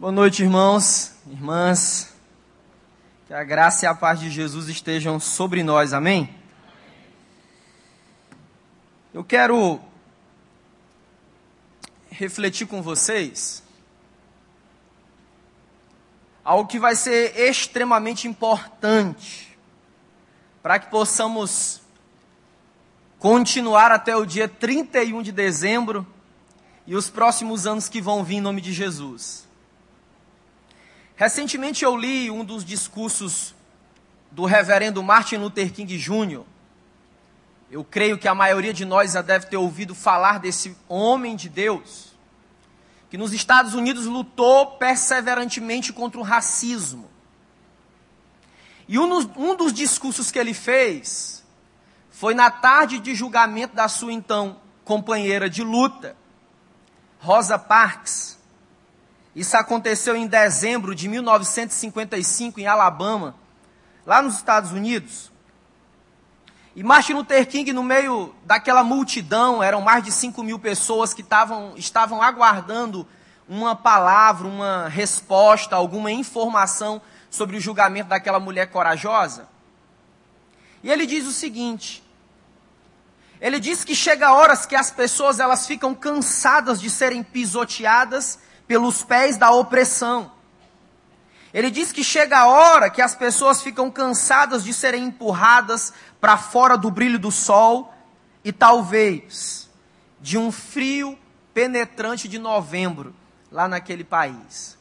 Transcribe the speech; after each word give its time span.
Boa 0.00 0.10
noite, 0.10 0.42
irmãos, 0.42 1.12
irmãs. 1.26 2.14
Que 3.26 3.34
a 3.34 3.44
graça 3.44 3.84
e 3.84 3.86
a 3.86 3.94
paz 3.94 4.18
de 4.18 4.30
Jesus 4.30 4.66
estejam 4.66 5.20
sobre 5.20 5.62
nós, 5.62 5.92
amém? 5.92 6.34
Eu 9.12 9.22
quero 9.22 9.78
refletir 12.10 12.66
com 12.66 12.80
vocês 12.80 13.62
algo 16.42 16.66
que 16.66 16.78
vai 16.78 16.96
ser 16.96 17.38
extremamente 17.38 18.26
importante 18.26 19.54
para 20.62 20.78
que 20.78 20.90
possamos 20.90 21.82
continuar 23.18 23.92
até 23.92 24.16
o 24.16 24.24
dia 24.24 24.48
31 24.48 25.20
de 25.22 25.30
dezembro 25.30 26.06
e 26.86 26.96
os 26.96 27.10
próximos 27.10 27.66
anos 27.66 27.86
que 27.86 28.00
vão 28.00 28.24
vir 28.24 28.36
em 28.36 28.40
nome 28.40 28.62
de 28.62 28.72
Jesus. 28.72 29.49
Recentemente 31.20 31.84
eu 31.84 31.94
li 31.98 32.30
um 32.30 32.42
dos 32.42 32.64
discursos 32.64 33.54
do 34.30 34.46
reverendo 34.46 35.02
Martin 35.02 35.36
Luther 35.36 35.70
King 35.70 35.98
Jr. 35.98 36.44
Eu 37.70 37.84
creio 37.84 38.16
que 38.16 38.26
a 38.26 38.34
maioria 38.34 38.72
de 38.72 38.86
nós 38.86 39.12
já 39.12 39.20
deve 39.20 39.44
ter 39.44 39.58
ouvido 39.58 39.94
falar 39.94 40.38
desse 40.38 40.74
homem 40.88 41.36
de 41.36 41.50
Deus, 41.50 42.14
que 43.10 43.18
nos 43.18 43.34
Estados 43.34 43.74
Unidos 43.74 44.06
lutou 44.06 44.78
perseverantemente 44.78 45.92
contra 45.92 46.18
o 46.18 46.22
racismo. 46.22 47.10
E 48.88 48.98
um 48.98 49.06
dos, 49.06 49.28
um 49.36 49.54
dos 49.54 49.74
discursos 49.74 50.30
que 50.30 50.38
ele 50.38 50.54
fez 50.54 51.44
foi 52.08 52.32
na 52.32 52.50
tarde 52.50 52.98
de 52.98 53.14
julgamento 53.14 53.76
da 53.76 53.88
sua 53.88 54.14
então 54.14 54.58
companheira 54.86 55.50
de 55.50 55.62
luta, 55.62 56.16
Rosa 57.18 57.58
Parks. 57.58 58.39
Isso 59.34 59.56
aconteceu 59.56 60.16
em 60.16 60.26
dezembro 60.26 60.94
de 60.94 61.08
1955 61.08 62.60
em 62.60 62.66
Alabama, 62.66 63.34
lá 64.04 64.20
nos 64.20 64.36
Estados 64.36 64.72
Unidos. 64.72 65.30
E 66.74 66.82
Martin 66.82 67.14
Luther 67.14 67.46
King, 67.46 67.72
no 67.72 67.82
meio 67.82 68.34
daquela 68.44 68.82
multidão, 68.82 69.62
eram 69.62 69.80
mais 69.80 70.02
de 70.04 70.12
5 70.12 70.42
mil 70.42 70.58
pessoas 70.58 71.12
que 71.12 71.22
tavam, 71.22 71.74
estavam 71.76 72.22
aguardando 72.22 73.06
uma 73.48 73.74
palavra, 73.74 74.46
uma 74.46 74.88
resposta, 74.88 75.74
alguma 75.74 76.10
informação 76.10 77.02
sobre 77.28 77.56
o 77.56 77.60
julgamento 77.60 78.08
daquela 78.08 78.38
mulher 78.38 78.66
corajosa. 78.70 79.48
E 80.82 80.90
ele 80.90 81.06
diz 81.06 81.26
o 81.26 81.32
seguinte: 81.32 82.02
ele 83.40 83.58
diz 83.58 83.84
que 83.84 83.94
chega 83.94 84.32
horas 84.32 84.66
que 84.66 84.76
as 84.76 84.90
pessoas 84.90 85.40
elas 85.40 85.66
ficam 85.66 85.94
cansadas 85.94 86.80
de 86.80 86.88
serem 86.88 87.22
pisoteadas 87.22 88.38
pelos 88.70 89.02
pés 89.02 89.36
da 89.36 89.50
opressão. 89.50 90.30
Ele 91.52 91.72
diz 91.72 91.90
que 91.90 92.04
chega 92.04 92.38
a 92.38 92.46
hora 92.46 92.88
que 92.88 93.02
as 93.02 93.16
pessoas 93.16 93.60
ficam 93.60 93.90
cansadas 93.90 94.62
de 94.62 94.72
serem 94.72 95.06
empurradas 95.06 95.92
para 96.20 96.38
fora 96.38 96.78
do 96.78 96.88
brilho 96.88 97.18
do 97.18 97.32
sol 97.32 97.92
e 98.44 98.52
talvez 98.52 99.68
de 100.20 100.38
um 100.38 100.52
frio 100.52 101.18
penetrante 101.52 102.28
de 102.28 102.38
novembro 102.38 103.12
lá 103.50 103.66
naquele 103.66 104.04
país. 104.04 104.78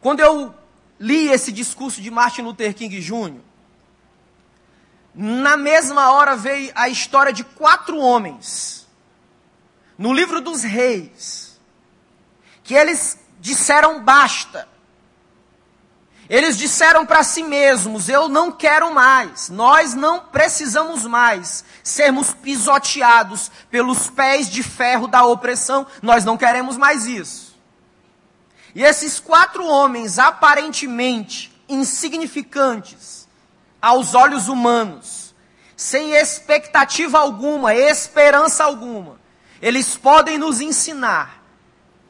Quando 0.00 0.18
eu 0.18 0.52
li 0.98 1.28
esse 1.28 1.52
discurso 1.52 2.02
de 2.02 2.10
Martin 2.10 2.42
Luther 2.42 2.74
King 2.74 2.98
Jr., 2.98 3.38
na 5.14 5.56
mesma 5.56 6.10
hora 6.10 6.34
veio 6.34 6.72
a 6.74 6.88
história 6.88 7.32
de 7.32 7.44
quatro 7.44 7.96
homens 7.96 8.88
no 9.96 10.12
livro 10.12 10.40
dos 10.40 10.64
reis 10.64 11.49
que 12.70 12.74
eles 12.76 13.18
disseram 13.40 14.00
basta. 14.04 14.68
Eles 16.28 16.56
disseram 16.56 17.04
para 17.04 17.24
si 17.24 17.42
mesmos: 17.42 18.08
Eu 18.08 18.28
não 18.28 18.52
quero 18.52 18.94
mais, 18.94 19.48
nós 19.48 19.92
não 19.92 20.20
precisamos 20.20 21.04
mais 21.04 21.64
sermos 21.82 22.32
pisoteados 22.32 23.50
pelos 23.72 24.08
pés 24.08 24.48
de 24.48 24.62
ferro 24.62 25.08
da 25.08 25.24
opressão, 25.24 25.84
nós 26.00 26.24
não 26.24 26.36
queremos 26.36 26.76
mais 26.76 27.06
isso. 27.06 27.58
E 28.72 28.84
esses 28.84 29.18
quatro 29.18 29.66
homens, 29.66 30.20
aparentemente 30.20 31.52
insignificantes 31.68 33.26
aos 33.82 34.14
olhos 34.14 34.46
humanos, 34.46 35.34
sem 35.76 36.12
expectativa 36.12 37.18
alguma, 37.18 37.74
esperança 37.74 38.62
alguma, 38.62 39.18
eles 39.60 39.96
podem 39.96 40.38
nos 40.38 40.60
ensinar 40.60 41.39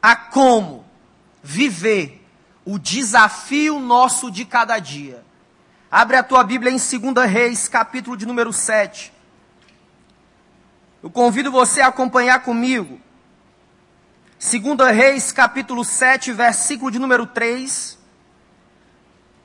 a 0.01 0.15
como 0.15 0.83
viver 1.43 2.25
o 2.65 2.79
desafio 2.79 3.79
nosso 3.79 4.31
de 4.31 4.45
cada 4.45 4.79
dia. 4.79 5.23
Abre 5.89 6.17
a 6.17 6.23
tua 6.23 6.43
Bíblia 6.43 6.71
em 6.71 6.77
2 6.77 7.29
Reis, 7.29 7.67
capítulo 7.67 8.17
de 8.17 8.25
número 8.25 8.51
7. 8.51 9.13
Eu 11.03 11.09
convido 11.09 11.51
você 11.51 11.81
a 11.81 11.87
acompanhar 11.87 12.41
comigo. 12.43 12.99
2 14.39 14.95
Reis, 14.95 15.31
capítulo 15.31 15.83
7, 15.83 16.31
versículo 16.31 16.89
de 16.89 16.97
número 16.97 17.27
3. 17.27 17.99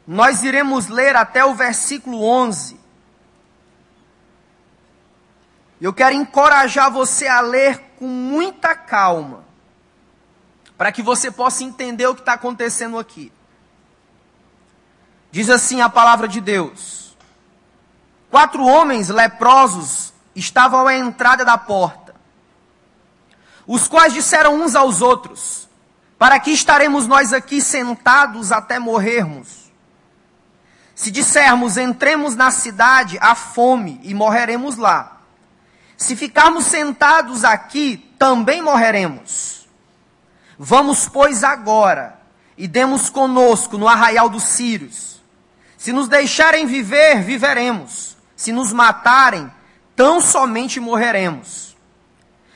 Nós 0.07 0.43
iremos 0.43 0.87
ler 0.87 1.17
até 1.17 1.45
o 1.45 1.55
versículo 1.55 2.23
11. 2.23 2.79
Eu 5.81 5.93
quero 5.93 6.15
encorajar 6.15 6.91
você 6.91 7.27
a 7.27 7.41
ler 7.41 7.79
com 7.99 8.07
muita 8.07 8.75
calma 8.75 9.46
para 10.77 10.93
que 10.93 11.03
você 11.03 11.31
possa 11.31 11.65
entender 11.65 12.07
o 12.07 12.15
que 12.15 12.21
está 12.21 12.35
acontecendo 12.35 12.99
aqui. 12.99 13.33
Diz 15.31 15.51
assim 15.51 15.81
a 15.81 15.89
palavra 15.89 16.29
de 16.29 16.41
Deus: 16.41 17.17
Quatro 18.31 18.65
homens 18.65 19.09
leprosos 19.09 20.13
estavam 20.35 20.87
à 20.87 20.95
entrada 20.95 21.45
da 21.45 21.57
porta, 21.57 22.15
os 23.67 23.89
quais 23.89 24.13
disseram 24.13 24.61
uns 24.61 24.75
aos 24.75 25.01
outros: 25.03 25.69
Para 26.19 26.39
que 26.39 26.51
estaremos 26.51 27.07
nós 27.07 27.33
aqui 27.33 27.61
sentados 27.61 28.53
até 28.53 28.79
morrermos? 28.79 29.67
Se 30.95 31.11
dissermos 31.11 31.77
entremos 31.77 32.35
na 32.35 32.51
cidade, 32.51 33.19
há 33.21 33.35
fome 33.35 34.01
e 34.03 34.15
morreremos 34.15 34.77
lá. 34.77 35.21
Se 35.95 36.17
ficarmos 36.17 36.65
sentados 36.65 37.45
aqui, 37.45 38.15
também 38.19 38.63
morreremos. 38.63 39.66
Vamos, 40.59 41.09
pois, 41.09 41.45
agora 41.45 42.17
e 42.57 42.67
demos 42.67 43.11
conosco 43.11 43.77
no 43.77 43.87
arraial 43.87 44.29
dos 44.29 44.45
Sírios. 44.45 45.21
Se 45.77 45.93
nos 45.93 46.09
deixarem 46.09 46.67
viver, 46.67 47.23
viveremos. 47.23 48.17
Se 48.35 48.53
nos 48.53 48.73
matarem, 48.73 49.51
tão 49.95 50.21
somente 50.21 50.81
morreremos. 50.81 51.77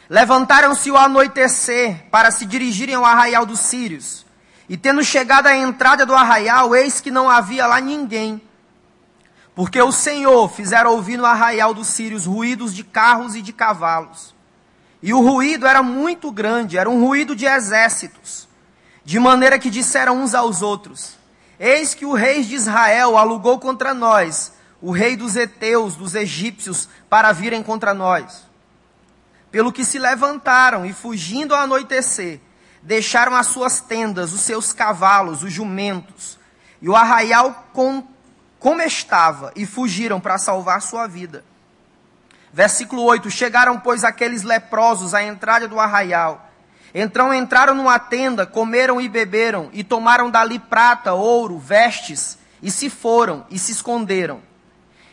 Levantaram-se 0.09 0.91
o 0.91 0.97
anoitecer 0.97 2.06
para 2.10 2.31
se 2.31 2.44
dirigirem 2.44 2.94
ao 2.94 3.05
arraial 3.05 3.44
dos 3.44 3.60
Sírios. 3.60 4.27
E 4.69 4.77
tendo 4.77 5.05
chegado 5.05 5.47
à 5.47 5.56
entrada 5.56 6.06
do 6.06 6.15
arraial, 6.15 6.75
eis 6.75 7.00
que 7.00 7.10
não 7.10 7.28
havia 7.28 7.66
lá 7.66 7.81
ninguém. 7.81 8.41
Porque 9.55 9.81
o 9.81 9.93
Senhor 9.93 10.49
fizera 10.49 10.89
ouvir 10.89 11.16
no 11.16 11.27
arraial 11.27 11.75
dos 11.75 11.89
Sírios 11.89 12.25
ruídos 12.25 12.75
de 12.75 12.83
carros 12.83 13.34
e 13.34 13.43
de 13.43 13.53
cavalos 13.53 14.34
e 15.03 15.15
o 15.15 15.21
ruído 15.21 15.66
era 15.66 15.83
muito 15.83 16.31
grande, 16.31 16.77
era 16.77 16.91
um 16.91 17.05
ruído 17.05 17.34
de 17.34 17.47
exércitos. 17.47 18.49
De 19.05 19.19
maneira 19.19 19.59
que 19.59 19.71
disseram 19.71 20.21
uns 20.22 20.34
aos 20.34 20.61
outros: 20.61 21.16
Eis 21.59 21.94
que 21.94 22.05
o 22.05 22.15
rei 22.15 22.44
de 22.44 22.55
Israel 22.55 23.16
alugou 23.16 23.59
contra 23.59 23.94
nós, 23.94 24.53
o 24.81 24.91
rei 24.91 25.16
dos 25.16 25.37
heteus, 25.37 25.97
dos 25.97 26.15
egípcios, 26.15 26.89
para 27.09 27.33
virem 27.33 27.62
contra 27.62 27.94
nós. 27.94 28.44
Pelo 29.50 29.72
que 29.72 29.84
se 29.84 29.99
levantaram 29.99 30.84
e, 30.84 30.93
fugindo 30.93 31.55
ao 31.55 31.62
anoitecer, 31.62 32.41
deixaram 32.83 33.34
as 33.34 33.47
suas 33.47 33.80
tendas, 33.80 34.33
os 34.33 34.42
seus 34.42 34.72
cavalos, 34.72 35.42
os 35.42 35.53
jumentos, 35.53 36.39
e 36.80 36.89
o 36.89 36.95
arraial 36.95 37.69
com, 37.72 38.07
como 38.59 38.80
estava, 38.83 39.53
e 39.57 39.66
fugiram 39.66 40.21
para 40.21 40.39
salvar 40.39 40.80
sua 40.80 41.07
vida. 41.07 41.45
Versículo 42.53 43.03
8: 43.03 43.31
Chegaram, 43.31 43.79
pois, 43.79 44.05
aqueles 44.05 44.43
leprosos 44.43 45.15
à 45.15 45.23
entrada 45.23 45.69
do 45.69 45.79
arraial. 45.79 46.51
Então 46.93 47.33
entraram 47.33 47.75
numa 47.75 47.99
tenda, 47.99 48.45
comeram 48.45 49.01
e 49.01 49.09
beberam, 49.09 49.71
e 49.73 49.85
tomaram 49.85 50.29
dali 50.29 50.59
prata, 50.59 51.13
ouro, 51.13 51.59
vestes, 51.59 52.37
e 52.63 52.71
se 52.71 52.91
foram, 52.91 53.47
e 53.49 53.59
se 53.59 53.73
esconderam. 53.73 54.41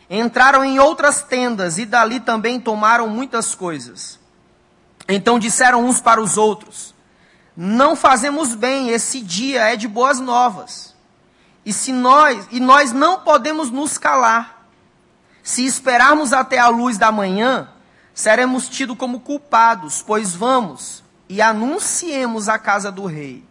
Entraram 0.10 0.64
em 0.64 0.80
outras 0.80 1.22
tendas, 1.22 1.78
e 1.78 1.86
dali 1.86 2.20
também 2.20 2.60
tomaram 2.60 3.08
muitas 3.08 3.54
coisas. 3.54 4.20
Então 5.08 5.38
disseram 5.38 5.86
uns 5.86 6.02
para 6.02 6.22
os 6.22 6.38
outros: 6.38 6.96
Não 7.56 7.96
fazemos 7.96 8.56
bem, 8.56 8.90
esse 8.90 9.22
dia 9.22 9.72
é 9.72 9.76
de 9.76 9.88
boas 9.88 10.20
novas. 10.20 10.96
E 11.66 11.74
se 11.74 11.92
nós, 11.92 12.48
e 12.50 12.60
nós 12.60 12.92
não 12.92 13.20
podemos 13.20 13.70
nos 13.70 13.98
calar. 13.98 14.57
Se 15.48 15.66
esperarmos 15.66 16.34
até 16.34 16.60
a 16.60 16.68
luz 16.68 16.98
da 16.98 17.10
manhã, 17.10 17.70
seremos 18.14 18.68
tidos 18.68 18.98
como 18.98 19.22
culpados, 19.22 20.04
pois 20.06 20.36
vamos 20.36 21.02
e 21.30 21.42
anunciemos 21.42 22.50
a 22.50 22.60
casa 22.60 22.92
do 22.92 23.06
rei. 23.06 23.46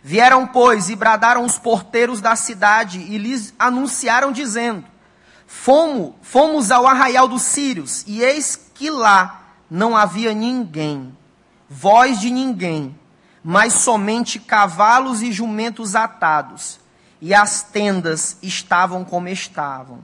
Vieram, 0.00 0.46
pois, 0.46 0.88
e 0.88 0.94
bradaram 0.94 1.44
os 1.44 1.58
porteiros 1.58 2.20
da 2.20 2.36
cidade 2.36 3.00
e 3.00 3.18
lhes 3.18 3.52
anunciaram, 3.58 4.30
dizendo: 4.30 4.84
Fomos, 5.44 6.14
fomos 6.22 6.70
ao 6.70 6.86
arraial 6.86 7.26
dos 7.26 7.42
sírios, 7.42 8.04
e 8.06 8.22
eis 8.22 8.54
que 8.72 8.88
lá 8.88 9.42
não 9.68 9.96
havia 9.96 10.32
ninguém, 10.32 11.12
voz 11.68 12.20
de 12.20 12.30
ninguém, 12.30 12.96
mas 13.42 13.72
somente 13.72 14.38
cavalos 14.38 15.20
e 15.20 15.32
jumentos 15.32 15.96
atados, 15.96 16.78
e 17.20 17.34
as 17.34 17.64
tendas 17.64 18.36
estavam 18.40 19.04
como 19.04 19.26
estavam. 19.26 19.98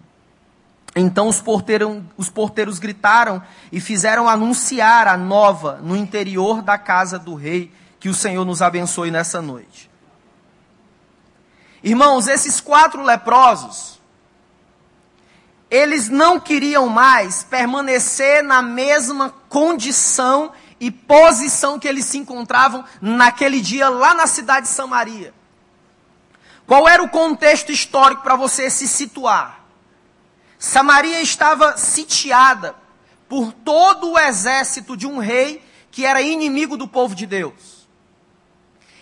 Então 0.94 1.28
os 1.28 1.40
porteiros, 1.40 2.02
os 2.16 2.30
porteiros 2.30 2.78
gritaram 2.78 3.42
e 3.72 3.80
fizeram 3.80 4.28
anunciar 4.28 5.08
a 5.08 5.16
nova 5.16 5.80
no 5.82 5.96
interior 5.96 6.62
da 6.62 6.78
casa 6.78 7.18
do 7.18 7.34
rei, 7.34 7.72
que 7.98 8.08
o 8.08 8.14
Senhor 8.14 8.44
nos 8.44 8.62
abençoe 8.62 9.10
nessa 9.10 9.42
noite. 9.42 9.90
Irmãos, 11.82 12.28
esses 12.28 12.60
quatro 12.60 13.02
leprosos, 13.02 14.00
eles 15.70 16.08
não 16.08 16.38
queriam 16.38 16.88
mais 16.88 17.42
permanecer 17.42 18.42
na 18.44 18.62
mesma 18.62 19.34
condição 19.48 20.52
e 20.78 20.90
posição 20.90 21.78
que 21.78 21.88
eles 21.88 22.04
se 22.04 22.18
encontravam 22.18 22.84
naquele 23.00 23.60
dia 23.60 23.88
lá 23.88 24.14
na 24.14 24.26
cidade 24.26 24.66
de 24.66 24.72
Samaria. 24.72 25.34
Qual 26.66 26.88
era 26.88 27.02
o 27.02 27.08
contexto 27.08 27.72
histórico 27.72 28.22
para 28.22 28.36
você 28.36 28.70
se 28.70 28.86
situar? 28.86 29.63
Samaria 30.64 31.20
estava 31.20 31.76
sitiada 31.76 32.74
por 33.28 33.52
todo 33.52 34.12
o 34.12 34.18
exército 34.18 34.96
de 34.96 35.06
um 35.06 35.18
rei 35.18 35.62
que 35.90 36.06
era 36.06 36.22
inimigo 36.22 36.74
do 36.74 36.88
povo 36.88 37.14
de 37.14 37.26
Deus. 37.26 37.86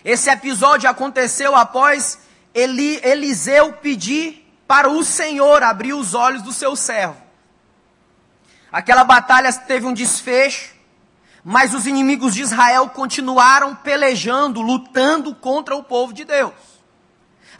Esse 0.04 0.28
episódio 0.28 0.90
aconteceu 0.90 1.54
após 1.54 2.18
Eli, 2.52 3.00
Eliseu 3.04 3.74
pedir 3.74 4.44
para 4.66 4.90
o 4.90 5.04
Senhor 5.04 5.62
abrir 5.62 5.92
os 5.92 6.14
olhos 6.14 6.42
do 6.42 6.52
seu 6.52 6.74
servo. 6.74 7.22
Aquela 8.72 9.04
batalha 9.04 9.52
teve 9.52 9.86
um 9.86 9.94
desfecho, 9.94 10.74
mas 11.44 11.74
os 11.74 11.86
inimigos 11.86 12.34
de 12.34 12.42
Israel 12.42 12.88
continuaram 12.88 13.76
pelejando, 13.76 14.60
lutando 14.60 15.32
contra 15.32 15.76
o 15.76 15.84
povo 15.84 16.12
de 16.12 16.24
Deus. 16.24 16.71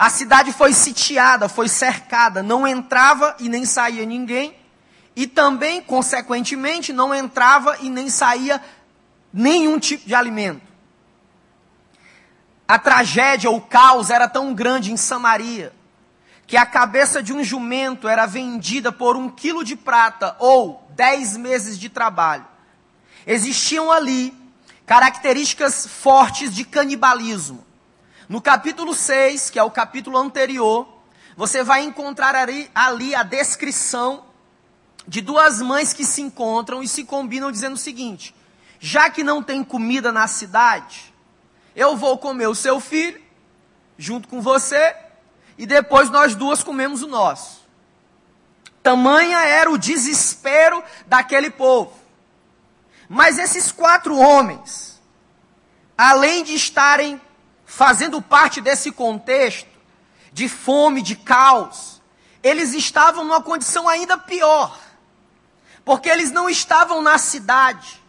A 0.03 0.11
cidade 0.11 0.53
foi 0.53 0.73
sitiada, 0.73 1.49
foi 1.49 1.69
cercada, 1.69 2.43
não 2.43 2.67
entrava 2.67 3.37
e 3.39 3.49
nem 3.49 3.65
saía 3.65 4.05
ninguém, 4.05 4.53
e 5.15 5.29
também, 5.29 5.81
consequentemente, 5.81 6.93
não 6.93 7.15
entrava 7.15 7.77
e 7.79 7.89
nem 7.89 8.11
saía 8.11 8.61
nenhum 9.33 9.79
tipo 9.79 10.05
de 10.05 10.13
alimento. 10.13 10.67
A 12.67 12.81
tragédia, 12.81 13.49
o 13.49 13.61
caos 13.61 14.11
era 14.11 14.27
tão 14.27 14.53
grande 14.53 14.91
em 14.91 14.97
Samaria, 14.97 15.73
que 16.49 16.57
a 16.57 16.67
cabeça 16.67 17.23
de 17.23 17.33
um 17.33 17.45
jumento 17.45 18.09
era 18.09 18.27
vendida 18.27 18.91
por 18.91 19.17
um 19.17 19.29
quilo 19.29 19.63
de 19.63 19.77
prata 19.77 20.35
ou 20.41 20.85
dez 20.97 21.37
meses 21.37 21.79
de 21.79 21.89
trabalho. 21.89 22.45
Existiam 23.25 23.93
ali 23.93 24.37
características 24.85 25.87
fortes 25.87 26.53
de 26.53 26.65
canibalismo. 26.65 27.65
No 28.29 28.41
capítulo 28.41 28.95
6, 28.95 29.51
que 29.51 29.59
é 29.59 29.63
o 29.63 29.71
capítulo 29.71 30.17
anterior, 30.17 30.89
você 31.37 31.63
vai 31.63 31.83
encontrar 31.83 32.35
ali, 32.35 32.71
ali 32.75 33.15
a 33.15 33.23
descrição 33.23 34.25
de 35.07 35.21
duas 35.21 35.61
mães 35.61 35.93
que 35.93 36.05
se 36.05 36.21
encontram 36.21 36.83
e 36.83 36.89
se 36.89 37.05
combinam 37.05 37.51
dizendo 37.51 37.75
o 37.75 37.79
seguinte: 37.79 38.35
já 38.79 39.11
que 39.11 39.25
não 39.25 39.43
tem 39.43 39.65
comida 39.65 40.13
na 40.13 40.27
cidade, 40.27 41.13
eu 41.75 41.97
vou 41.97 42.19
comer 42.19 42.47
o 42.47 42.55
seu 42.55 42.81
filho, 42.81 43.21
junto 43.99 44.29
com 44.29 44.41
você, 44.41 44.95
e 45.59 45.67
depois 45.67 46.11
nós 46.11 46.35
duas 46.35 46.63
comemos 46.63 47.03
o 47.03 47.09
nosso. 47.09 47.63
Tamanha 48.83 49.39
era 49.45 49.71
o 49.71 49.79
desespero 49.79 50.83
daquele 51.07 51.51
povo. 51.51 51.93
Mas 53.09 53.39
esses 53.39 53.71
quatro 53.71 54.17
homens, 54.17 55.01
além 55.97 56.43
de 56.43 56.55
estarem 56.55 57.21
fazendo 57.75 58.21
parte 58.21 58.61
desse 58.61 58.93
contexto 58.93 59.67
de 60.31 60.47
fome, 60.47 61.01
de 61.01 61.17
caos, 61.17 62.03
eles 62.43 62.75
estavam 62.75 63.25
numa 63.25 63.43
condição 63.43 63.89
ainda 63.89 64.19
pior. 64.19 64.79
Porque 65.83 66.11
eles 66.11 66.31
não 66.31 66.51
estavam 66.51 67.01
na 67.01 67.17
cidade 67.17 68.01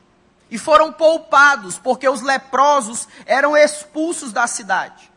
e 0.51 0.57
foram 0.57 0.91
poupados, 0.91 1.77
porque 1.77 2.07
os 2.09 2.21
leprosos 2.21 3.07
eram 3.25 3.55
expulsos 3.55 4.33
da 4.33 4.47
cidade. 4.47 5.09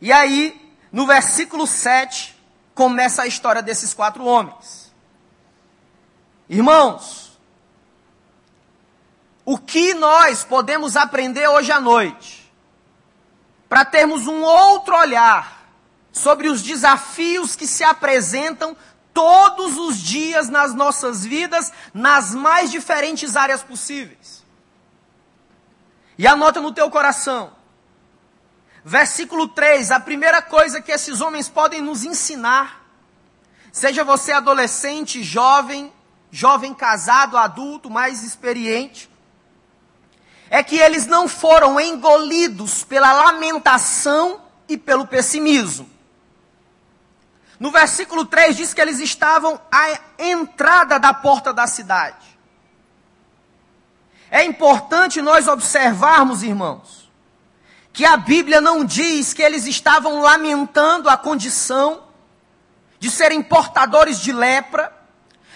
E 0.00 0.10
aí, 0.10 0.74
no 0.90 1.06
versículo 1.06 1.66
7, 1.66 2.34
começa 2.74 3.22
a 3.22 3.26
história 3.26 3.62
desses 3.62 3.92
quatro 3.92 4.24
homens. 4.24 4.90
Irmãos, 6.48 7.38
o 9.44 9.58
que 9.58 9.92
nós 9.92 10.44
podemos 10.44 10.96
aprender 10.96 11.46
hoje 11.46 11.70
à 11.70 11.78
noite? 11.78 12.41
Para 13.72 13.86
termos 13.86 14.26
um 14.26 14.42
outro 14.42 14.94
olhar 14.94 15.66
sobre 16.12 16.46
os 16.46 16.60
desafios 16.60 17.56
que 17.56 17.66
se 17.66 17.82
apresentam 17.82 18.76
todos 19.14 19.78
os 19.78 19.96
dias 19.96 20.50
nas 20.50 20.74
nossas 20.74 21.24
vidas, 21.24 21.72
nas 21.94 22.34
mais 22.34 22.70
diferentes 22.70 23.34
áreas 23.34 23.62
possíveis. 23.62 24.44
E 26.18 26.26
anota 26.26 26.60
no 26.60 26.70
teu 26.70 26.90
coração. 26.90 27.50
Versículo 28.84 29.48
3, 29.48 29.90
a 29.90 29.98
primeira 29.98 30.42
coisa 30.42 30.82
que 30.82 30.92
esses 30.92 31.22
homens 31.22 31.48
podem 31.48 31.80
nos 31.80 32.04
ensinar, 32.04 32.84
seja 33.72 34.04
você 34.04 34.32
adolescente, 34.32 35.22
jovem, 35.22 35.90
jovem 36.30 36.74
casado, 36.74 37.38
adulto, 37.38 37.88
mais 37.88 38.22
experiente, 38.22 39.08
é 40.52 40.62
que 40.62 40.76
eles 40.76 41.06
não 41.06 41.26
foram 41.26 41.80
engolidos 41.80 42.84
pela 42.84 43.10
lamentação 43.10 44.38
e 44.68 44.76
pelo 44.76 45.06
pessimismo. 45.06 45.88
No 47.58 47.70
versículo 47.70 48.26
3 48.26 48.58
diz 48.58 48.74
que 48.74 48.80
eles 48.82 49.00
estavam 49.00 49.58
à 49.72 49.98
entrada 50.18 50.98
da 50.98 51.14
porta 51.14 51.54
da 51.54 51.66
cidade. 51.66 52.38
É 54.30 54.44
importante 54.44 55.22
nós 55.22 55.48
observarmos, 55.48 56.42
irmãos, 56.42 57.10
que 57.90 58.04
a 58.04 58.18
Bíblia 58.18 58.60
não 58.60 58.84
diz 58.84 59.32
que 59.32 59.40
eles 59.40 59.66
estavam 59.66 60.20
lamentando 60.20 61.08
a 61.08 61.16
condição 61.16 62.02
de 62.98 63.10
serem 63.10 63.42
portadores 63.42 64.20
de 64.20 64.32
lepra, 64.32 64.92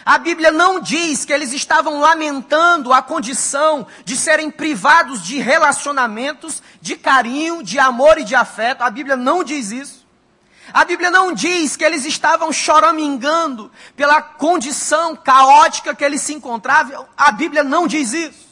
a 0.07 0.19
Bíblia 0.19 0.53
não 0.53 0.79
diz 0.79 1.25
que 1.25 1.33
eles 1.33 1.53
estavam 1.53 1.99
lamentando 1.99 2.93
a 2.93 3.03
condição 3.03 3.85
de 4.05 4.17
serem 4.17 4.53
privados 4.53 5.21
de 5.21 5.41
relacionamentos, 5.41 6.63
de 6.81 6.95
carinho, 6.95 7.61
de 7.61 7.77
amor 7.77 8.17
e 8.17 8.23
de 8.23 8.37
afeto. 8.37 8.83
A 8.83 8.91
Bíblia 8.91 9.17
não 9.17 9.43
diz 9.43 9.73
isso. 9.73 10.07
A 10.73 10.85
Bíblia 10.85 11.11
não 11.11 11.33
diz 11.33 11.75
que 11.77 11.85
eles 11.85 12.05
estavam 12.05 12.53
choramingando 12.53 13.69
pela 13.97 14.23
condição 14.23 15.17
caótica 15.17 15.93
que 15.93 16.05
eles 16.05 16.21
se 16.21 16.35
encontravam. 16.35 17.09
A 17.17 17.33
Bíblia 17.33 17.65
não 17.65 17.89
diz 17.89 18.13
isso. 18.13 18.47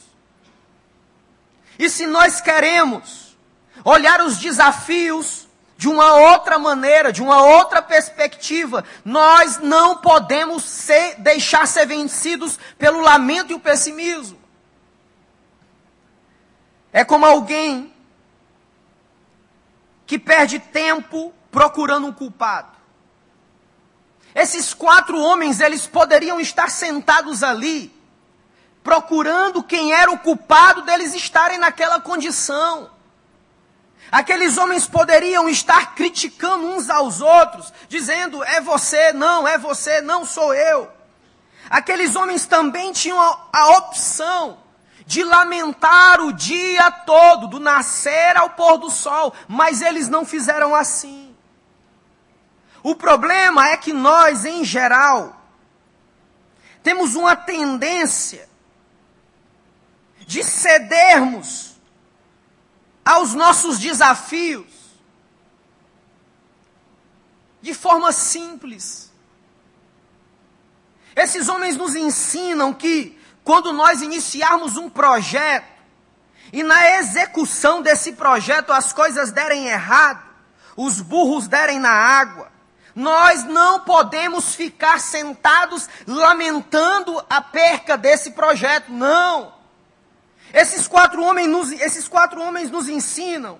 E 1.79 1.89
se 1.89 2.05
nós 2.05 2.41
queremos 2.41 3.37
olhar 3.85 4.19
os 4.19 4.39
desafios 4.39 5.44
de 5.77 5.89
uma 5.89 6.13
outra 6.13 6.57
maneira, 6.57 7.11
de 7.11 7.21
uma 7.21 7.43
outra 7.43 7.81
perspectiva. 7.81 8.83
Nós 9.03 9.59
não 9.59 9.97
podemos 9.97 10.63
ser, 10.63 11.15
deixar 11.19 11.67
ser 11.67 11.85
vencidos 11.85 12.57
pelo 12.77 13.01
lamento 13.01 13.51
e 13.51 13.55
o 13.55 13.59
pessimismo. 13.59 14.39
É 16.93 17.03
como 17.03 17.25
alguém 17.25 17.93
que 20.05 20.17
perde 20.17 20.59
tempo 20.59 21.33
procurando 21.51 22.07
um 22.07 22.13
culpado. 22.13 22.75
Esses 24.33 24.73
quatro 24.73 25.17
homens, 25.17 25.59
eles 25.59 25.87
poderiam 25.87 26.39
estar 26.39 26.69
sentados 26.69 27.41
ali, 27.41 27.93
procurando 28.83 29.63
quem 29.63 29.93
era 29.93 30.11
o 30.11 30.19
culpado 30.19 30.83
deles 30.83 31.13
estarem 31.13 31.57
naquela 31.57 31.99
condição. 31.99 32.94
Aqueles 34.11 34.57
homens 34.57 34.85
poderiam 34.87 35.49
estar 35.49 35.95
criticando 35.95 36.67
uns 36.67 36.89
aos 36.89 37.21
outros, 37.21 37.73
dizendo: 37.89 38.43
é 38.43 38.61
você, 38.61 39.11
não, 39.13 39.47
é 39.47 39.57
você, 39.57 40.01
não 40.01 40.23
sou 40.25 40.53
eu. 40.53 40.89
Aqueles 41.69 42.15
homens 42.15 42.45
também 42.45 42.91
tinham 42.91 43.19
a, 43.19 43.47
a 43.51 43.69
opção 43.77 44.59
de 45.05 45.23
lamentar 45.23 46.21
o 46.21 46.33
dia 46.33 46.89
todo, 46.91 47.47
do 47.47 47.59
nascer 47.59 48.37
ao 48.37 48.51
pôr 48.51 48.77
do 48.77 48.89
sol, 48.89 49.33
mas 49.47 49.81
eles 49.81 50.07
não 50.07 50.25
fizeram 50.25 50.73
assim. 50.73 51.35
O 52.81 52.95
problema 52.95 53.69
é 53.69 53.77
que 53.77 53.91
nós, 53.91 54.45
em 54.45 54.63
geral, 54.63 55.41
temos 56.83 57.15
uma 57.15 57.35
tendência 57.35 58.47
de 60.19 60.43
cedermos 60.43 61.74
aos 63.05 63.33
nossos 63.35 63.77
desafios 63.77 64.65
de 67.61 67.73
forma 67.73 68.11
simples. 68.11 69.11
Esses 71.15 71.47
homens 71.47 71.77
nos 71.77 71.95
ensinam 71.95 72.73
que 72.73 73.17
quando 73.43 73.71
nós 73.71 74.01
iniciarmos 74.01 74.75
um 74.75 74.89
projeto 74.89 75.65
e 76.51 76.61
na 76.61 76.99
execução 76.99 77.81
desse 77.81 78.13
projeto 78.13 78.73
as 78.73 78.91
coisas 78.91 79.31
derem 79.31 79.67
errado, 79.67 80.23
os 80.75 81.01
burros 81.01 81.47
derem 81.47 81.79
na 81.79 81.91
água, 81.91 82.51
nós 82.93 83.43
não 83.43 83.79
podemos 83.79 84.53
ficar 84.53 84.99
sentados 84.99 85.89
lamentando 86.05 87.23
a 87.29 87.41
perca 87.41 87.97
desse 87.97 88.31
projeto, 88.31 88.91
não. 88.91 89.54
Esses 90.53 90.87
quatro 90.87 91.23
homens 91.23 91.47
nos, 91.47 91.71
esses 91.71 92.07
quatro 92.07 92.41
homens 92.41 92.71
nos 92.71 92.87
ensinam 92.87 93.59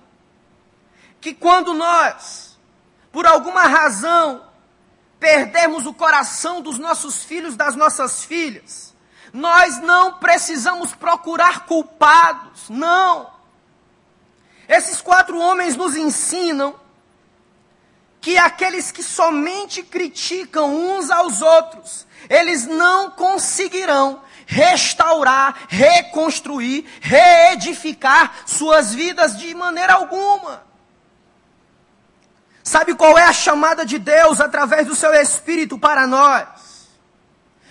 que 1.20 1.34
quando 1.34 1.74
nós, 1.74 2.58
por 3.10 3.26
alguma 3.26 3.62
razão, 3.62 4.46
perdermos 5.18 5.86
o 5.86 5.94
coração 5.94 6.60
dos 6.60 6.78
nossos 6.78 7.24
filhos, 7.24 7.56
das 7.56 7.74
nossas 7.74 8.24
filhas, 8.24 8.94
nós 9.32 9.78
não 9.80 10.14
precisamos 10.14 10.94
procurar 10.94 11.66
culpados, 11.66 12.68
não. 12.70 13.30
Esses 14.68 15.00
quatro 15.00 15.38
homens 15.38 15.76
nos 15.76 15.96
ensinam 15.96 16.74
que 18.20 18.36
aqueles 18.38 18.90
que 18.90 19.02
somente 19.02 19.82
criticam 19.82 20.74
uns 20.74 21.10
aos 21.10 21.42
outros, 21.42 22.06
eles 22.28 22.66
não 22.66 23.10
conseguirão 23.10 24.22
restaurar, 24.46 25.66
reconstruir, 25.68 26.86
reedificar 27.00 28.32
suas 28.46 28.94
vidas 28.94 29.36
de 29.36 29.52
maneira 29.54 29.94
alguma. 29.94 30.64
Sabe 32.62 32.94
qual 32.94 33.18
é 33.18 33.24
a 33.24 33.32
chamada 33.32 33.84
de 33.84 33.98
Deus 33.98 34.40
através 34.40 34.86
do 34.86 34.94
seu 34.94 35.12
Espírito 35.12 35.78
para 35.78 36.06
nós? 36.06 36.88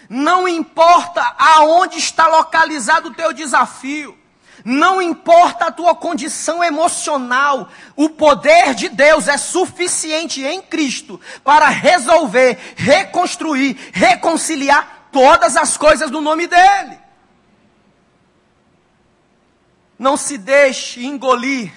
Não 0.09 0.47
importa 0.47 1.35
aonde 1.37 1.97
está 1.97 2.27
localizado 2.27 3.09
o 3.09 3.13
teu 3.13 3.33
desafio. 3.33 4.17
Não 4.63 5.01
importa 5.01 5.65
a 5.65 5.71
tua 5.71 5.93
condição 5.93 6.63
emocional, 6.63 7.69
o 7.95 8.09
poder 8.09 8.73
de 8.73 8.89
Deus 8.89 9.27
é 9.27 9.37
suficiente 9.37 10.43
em 10.43 10.61
Cristo 10.61 11.19
para 11.43 11.67
resolver, 11.67 12.57
reconstruir, 12.75 13.77
reconciliar 13.93 14.94
todas 15.15 15.55
as 15.55 15.77
coisas 15.77 16.11
no 16.11 16.19
nome 16.19 16.45
dEle. 16.45 16.99
Não 19.97 20.17
se 20.17 20.37
deixe 20.37 21.05
engolir 21.05 21.71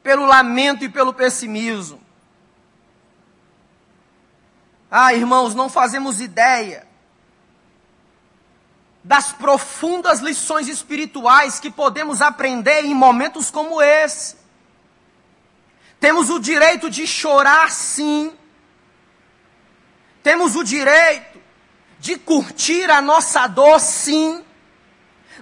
pelo 0.00 0.24
lamento 0.24 0.84
e 0.84 0.88
pelo 0.88 1.12
pessimismo. 1.12 2.00
Ah, 4.88 5.12
irmãos, 5.12 5.56
não 5.56 5.68
fazemos 5.68 6.20
ideia 6.20 6.86
das 9.02 9.32
profundas 9.32 10.20
lições 10.20 10.68
espirituais 10.68 11.58
que 11.58 11.68
podemos 11.68 12.22
aprender 12.22 12.84
em 12.84 12.94
momentos 12.94 13.50
como 13.50 13.82
esse. 13.82 14.36
Temos 15.98 16.30
o 16.30 16.38
direito 16.38 16.88
de 16.88 17.08
chorar, 17.08 17.72
sim. 17.72 18.32
Temos 20.22 20.54
o 20.54 20.62
direito 20.62 21.36
de 21.98 22.16
curtir 22.16 22.90
a 22.90 23.00
nossa 23.00 23.46
dor, 23.46 23.80
sim. 23.80 24.42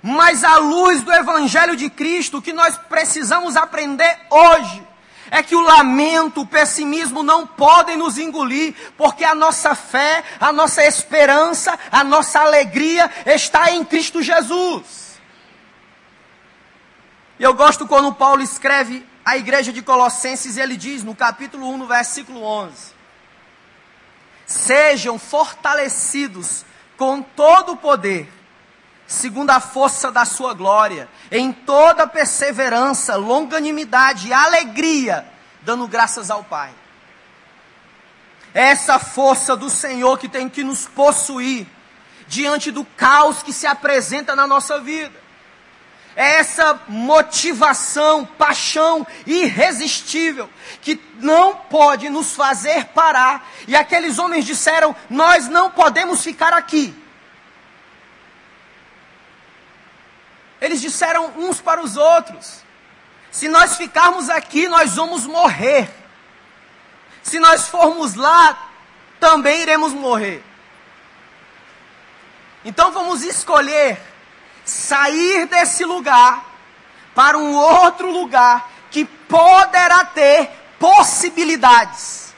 Mas 0.02 0.44
à 0.44 0.56
luz 0.58 1.02
do 1.02 1.12
Evangelho 1.12 1.76
de 1.76 1.88
Cristo, 1.88 2.38
o 2.38 2.42
que 2.42 2.52
nós 2.52 2.76
precisamos 2.76 3.56
aprender 3.56 4.18
hoje 4.30 4.82
é 5.30 5.42
que 5.42 5.56
o 5.56 5.60
lamento, 5.60 6.42
o 6.42 6.46
pessimismo 6.46 7.22
não 7.22 7.46
podem 7.46 7.96
nos 7.96 8.18
engolir, 8.18 8.74
porque 8.96 9.24
a 9.24 9.34
nossa 9.34 9.74
fé, 9.74 10.22
a 10.38 10.52
nossa 10.52 10.84
esperança, 10.84 11.78
a 11.90 12.04
nossa 12.04 12.40
alegria 12.40 13.10
está 13.26 13.70
em 13.72 13.84
Cristo 13.84 14.22
Jesus. 14.22 15.18
E 17.38 17.42
eu 17.42 17.52
gosto 17.54 17.88
quando 17.88 18.14
Paulo 18.14 18.42
escreve 18.42 19.04
à 19.24 19.36
igreja 19.36 19.72
de 19.72 19.82
Colossenses, 19.82 20.56
ele 20.56 20.76
diz 20.76 21.02
no 21.02 21.16
capítulo 21.16 21.68
1, 21.70 21.78
no 21.78 21.86
versículo 21.86 22.42
11: 22.42 22.93
Sejam 24.46 25.18
fortalecidos 25.18 26.64
com 26.96 27.22
todo 27.22 27.72
o 27.72 27.76
poder 27.76 28.30
segundo 29.06 29.50
a 29.50 29.60
força 29.60 30.10
da 30.10 30.24
sua 30.24 30.54
glória, 30.54 31.08
em 31.30 31.52
toda 31.52 32.06
perseverança, 32.06 33.16
longanimidade 33.16 34.28
e 34.28 34.32
alegria, 34.32 35.26
dando 35.62 35.86
graças 35.86 36.30
ao 36.30 36.42
Pai. 36.44 36.72
Essa 38.52 38.98
força 38.98 39.56
do 39.56 39.68
Senhor 39.68 40.18
que 40.18 40.28
tem 40.28 40.48
que 40.48 40.62
nos 40.62 40.86
possuir 40.86 41.66
diante 42.26 42.70
do 42.70 42.84
caos 42.84 43.42
que 43.42 43.52
se 43.52 43.66
apresenta 43.66 44.34
na 44.36 44.46
nossa 44.46 44.80
vida. 44.80 45.23
É 46.16 46.36
essa 46.36 46.80
motivação, 46.86 48.24
paixão 48.24 49.06
irresistível 49.26 50.48
que 50.80 51.00
não 51.18 51.56
pode 51.56 52.08
nos 52.08 52.34
fazer 52.34 52.86
parar. 52.86 53.48
E 53.66 53.74
aqueles 53.74 54.18
homens 54.18 54.44
disseram: 54.44 54.94
Nós 55.10 55.48
não 55.48 55.70
podemos 55.70 56.22
ficar 56.22 56.52
aqui 56.52 56.94
Eles 60.64 60.80
disseram 60.80 61.26
uns 61.36 61.60
para 61.60 61.82
os 61.82 61.94
outros: 61.98 62.64
se 63.30 63.48
nós 63.48 63.76
ficarmos 63.76 64.30
aqui, 64.30 64.66
nós 64.66 64.94
vamos 64.94 65.26
morrer. 65.26 65.90
Se 67.22 67.38
nós 67.38 67.68
formos 67.68 68.14
lá, 68.14 68.70
também 69.20 69.60
iremos 69.60 69.92
morrer. 69.92 70.42
Então 72.64 72.92
vamos 72.92 73.22
escolher 73.22 74.00
sair 74.64 75.46
desse 75.46 75.84
lugar 75.84 76.44
para 77.14 77.38
um 77.38 77.54
outro 77.54 78.10
lugar 78.10 78.70
que 78.90 79.04
poderá 79.04 80.04
ter 80.04 80.50
possibilidades. 80.78 82.34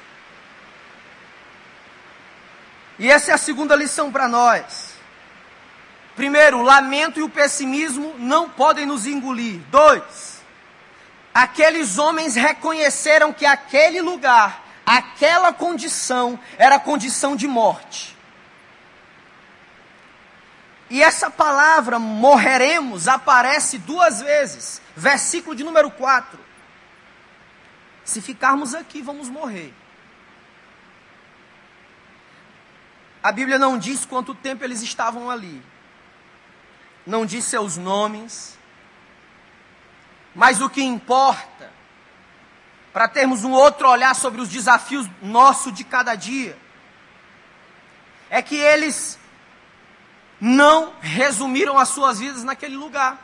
E 2.98 3.10
essa 3.10 3.30
é 3.30 3.34
a 3.34 3.38
segunda 3.38 3.76
lição 3.76 4.10
para 4.10 4.26
nós. 4.26 4.94
Primeiro, 6.14 6.58
o 6.58 6.62
lamento 6.62 7.20
e 7.20 7.22
o 7.22 7.28
pessimismo 7.28 8.14
não 8.18 8.48
podem 8.48 8.86
nos 8.86 9.06
engolir. 9.06 9.60
Dois, 9.70 10.42
aqueles 11.34 11.98
homens 11.98 12.34
reconheceram 12.34 13.34
que 13.34 13.44
aquele 13.44 14.00
lugar, 14.00 14.64
aquela 14.84 15.52
condição, 15.52 16.38
era 16.56 16.80
condição 16.80 17.36
de 17.36 17.46
morte. 17.46 18.15
E 20.88 21.02
essa 21.02 21.30
palavra 21.30 21.98
morreremos 21.98 23.08
aparece 23.08 23.78
duas 23.78 24.20
vezes. 24.20 24.80
Versículo 24.96 25.54
de 25.54 25.64
número 25.64 25.90
4. 25.90 26.38
Se 28.04 28.20
ficarmos 28.20 28.74
aqui, 28.74 29.02
vamos 29.02 29.28
morrer. 29.28 29.74
A 33.22 33.32
Bíblia 33.32 33.58
não 33.58 33.76
diz 33.76 34.04
quanto 34.04 34.34
tempo 34.34 34.62
eles 34.62 34.80
estavam 34.82 35.28
ali 35.28 35.62
não 37.06 37.24
diz 37.24 37.44
seus 37.44 37.76
nomes, 37.76 38.58
mas 40.34 40.60
o 40.60 40.68
que 40.68 40.82
importa, 40.82 41.70
para 42.92 43.08
termos 43.08 43.44
um 43.44 43.52
outro 43.52 43.88
olhar 43.88 44.14
sobre 44.14 44.40
os 44.40 44.48
desafios 44.48 45.08
nossos 45.22 45.72
de 45.72 45.84
cada 45.84 46.14
dia, 46.14 46.58
é 48.28 48.42
que 48.42 48.56
eles 48.56 49.18
não 50.40 50.92
resumiram 51.00 51.78
as 51.78 51.88
suas 51.88 52.18
vidas 52.18 52.44
naquele 52.44 52.76
lugar. 52.76 53.18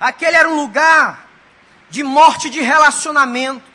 Aquele 0.00 0.36
era 0.36 0.48
um 0.48 0.56
lugar 0.56 1.26
de 1.90 2.02
morte 2.02 2.50
de 2.50 2.60
relacionamentos. 2.60 3.72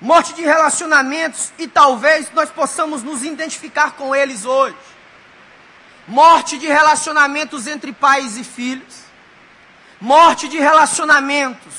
Morte 0.00 0.34
de 0.34 0.42
relacionamentos, 0.42 1.52
e 1.58 1.68
talvez 1.68 2.32
nós 2.32 2.50
possamos 2.50 3.04
nos 3.04 3.22
identificar 3.22 3.92
com 3.92 4.12
eles 4.12 4.44
hoje 4.44 4.76
morte 6.06 6.58
de 6.58 6.66
relacionamentos 6.66 7.66
entre 7.66 7.92
pais 7.92 8.36
e 8.36 8.44
filhos, 8.44 9.02
morte 10.00 10.48
de 10.48 10.58
relacionamentos 10.58 11.72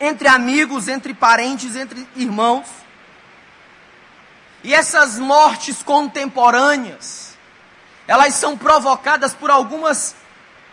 entre 0.00 0.26
amigos, 0.26 0.88
entre 0.88 1.14
parentes, 1.14 1.76
entre 1.76 2.06
irmãos. 2.16 2.66
E 4.64 4.72
essas 4.72 5.18
mortes 5.18 5.82
contemporâneas, 5.82 7.36
elas 8.06 8.34
são 8.34 8.56
provocadas 8.56 9.34
por 9.34 9.50
algumas 9.50 10.14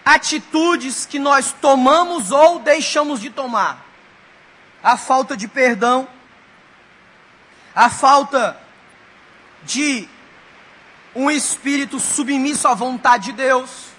atitudes 0.05 1.05
que 1.05 1.19
nós 1.19 1.53
tomamos 1.59 2.31
ou 2.31 2.59
deixamos 2.59 3.19
de 3.19 3.29
tomar. 3.29 3.85
A 4.83 4.95
falta 4.95 5.35
de 5.35 5.47
perdão, 5.47 6.07
a 7.75 7.89
falta 7.89 8.59
de 9.63 10.07
um 11.15 11.29
espírito 11.29 11.99
submisso 11.99 12.67
à 12.67 12.73
vontade 12.73 13.25
de 13.25 13.31
Deus, 13.33 13.89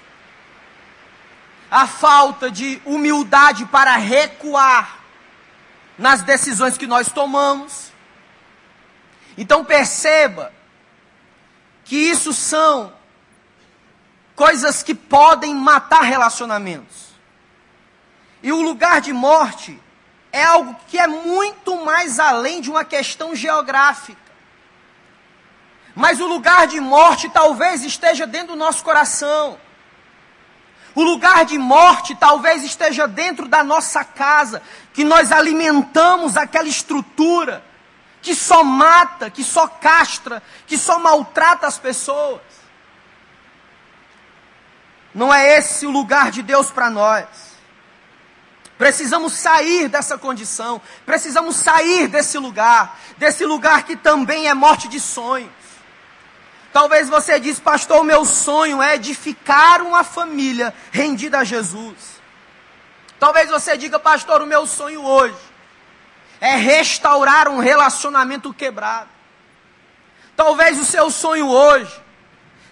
a 1.71 1.87
falta 1.87 2.51
de 2.51 2.81
humildade 2.85 3.67
para 3.67 3.97
recuar 3.97 4.99
nas 5.99 6.23
decisões 6.23 6.79
que 6.79 6.87
nós 6.87 7.13
tomamos. 7.13 7.90
Então 9.41 9.65
perceba 9.65 10.53
que 11.83 11.97
isso 11.97 12.35
são 12.35 12.93
coisas 14.37 14.83
que 14.83 14.95
podem 14.95 15.55
matar 15.55 16.03
relacionamentos. 16.03 17.15
E 18.43 18.53
o 18.53 18.61
lugar 18.61 19.01
de 19.01 19.15
morte 19.15 19.81
é 20.31 20.45
algo 20.45 20.77
que 20.89 20.99
é 20.99 21.07
muito 21.07 21.83
mais 21.83 22.21
além 22.21 22.61
de 22.61 22.69
uma 22.69 22.85
questão 22.85 23.35
geográfica. 23.35 24.21
Mas 25.95 26.21
o 26.21 26.27
lugar 26.27 26.67
de 26.67 26.79
morte 26.79 27.31
talvez 27.31 27.83
esteja 27.83 28.27
dentro 28.27 28.49
do 28.49 28.57
nosso 28.57 28.85
coração. 28.85 29.59
O 30.95 31.03
lugar 31.03 31.47
de 31.47 31.57
morte 31.57 32.15
talvez 32.15 32.63
esteja 32.63 33.09
dentro 33.09 33.49
da 33.49 33.65
nossa 33.65 34.05
casa, 34.05 34.61
que 34.93 35.03
nós 35.03 35.33
alimentamos 35.33 36.37
aquela 36.37 36.69
estrutura 36.69 37.70
que 38.23 38.35
só 38.35 38.63
mata, 38.63 39.31
que 39.31 39.43
só 39.43 39.67
castra, 39.67 40.43
que 40.67 40.77
só 40.77 40.99
maltrata 40.99 41.67
as 41.67 41.79
pessoas. 41.79 42.41
Não 45.15 45.33
é 45.33 45.59
esse 45.59 45.87
o 45.87 45.91
lugar 45.91 46.31
de 46.31 46.43
Deus 46.43 46.71
para 46.71 46.91
nós. 46.91 47.27
Precisamos 48.77 49.35
sair 49.35 49.89
dessa 49.89 50.17
condição, 50.17 50.81
precisamos 51.05 51.57
sair 51.57 52.09
desse 52.09 52.39
lugar, 52.39 52.99
desse 53.19 53.45
lugar 53.45 53.83
que 53.83 53.97
também 53.97 54.49
é 54.49 54.55
morte 54.55 54.89
de 54.89 54.99
sonhos. 54.99 55.51
Talvez 56.73 57.09
você 57.09 57.39
diz, 57.41 57.59
pastor, 57.59 58.01
o 58.01 58.05
meu 58.05 58.25
sonho 58.25 58.81
é 58.81 58.95
edificar 58.95 59.83
uma 59.83 60.05
família 60.05 60.73
rendida 60.93 61.41
a 61.41 61.45
Jesus. 61.45 62.21
Talvez 63.19 63.51
você 63.51 63.77
diga, 63.77 63.99
pastor, 63.99 64.41
o 64.41 64.47
meu 64.47 64.67
sonho 64.67 65.03
hoje 65.03 65.50
é 66.41 66.57
restaurar 66.57 67.49
um 67.49 67.59
relacionamento 67.59 68.53
quebrado. 68.53 69.09
Talvez 70.35 70.79
o 70.79 70.85
seu 70.85 71.11
sonho 71.11 71.49
hoje 71.49 72.01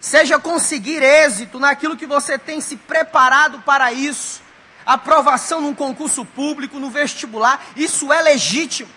seja 0.00 0.38
conseguir 0.38 1.02
êxito 1.02 1.58
naquilo 1.58 1.96
que 1.96 2.06
você 2.06 2.38
tem 2.38 2.60
se 2.60 2.76
preparado 2.76 3.60
para 3.60 3.92
isso. 3.92 4.40
Aprovação 4.86 5.60
num 5.60 5.74
concurso 5.74 6.24
público, 6.24 6.78
no 6.78 6.88
vestibular, 6.88 7.62
isso 7.76 8.10
é 8.10 8.22
legítimo. 8.22 8.88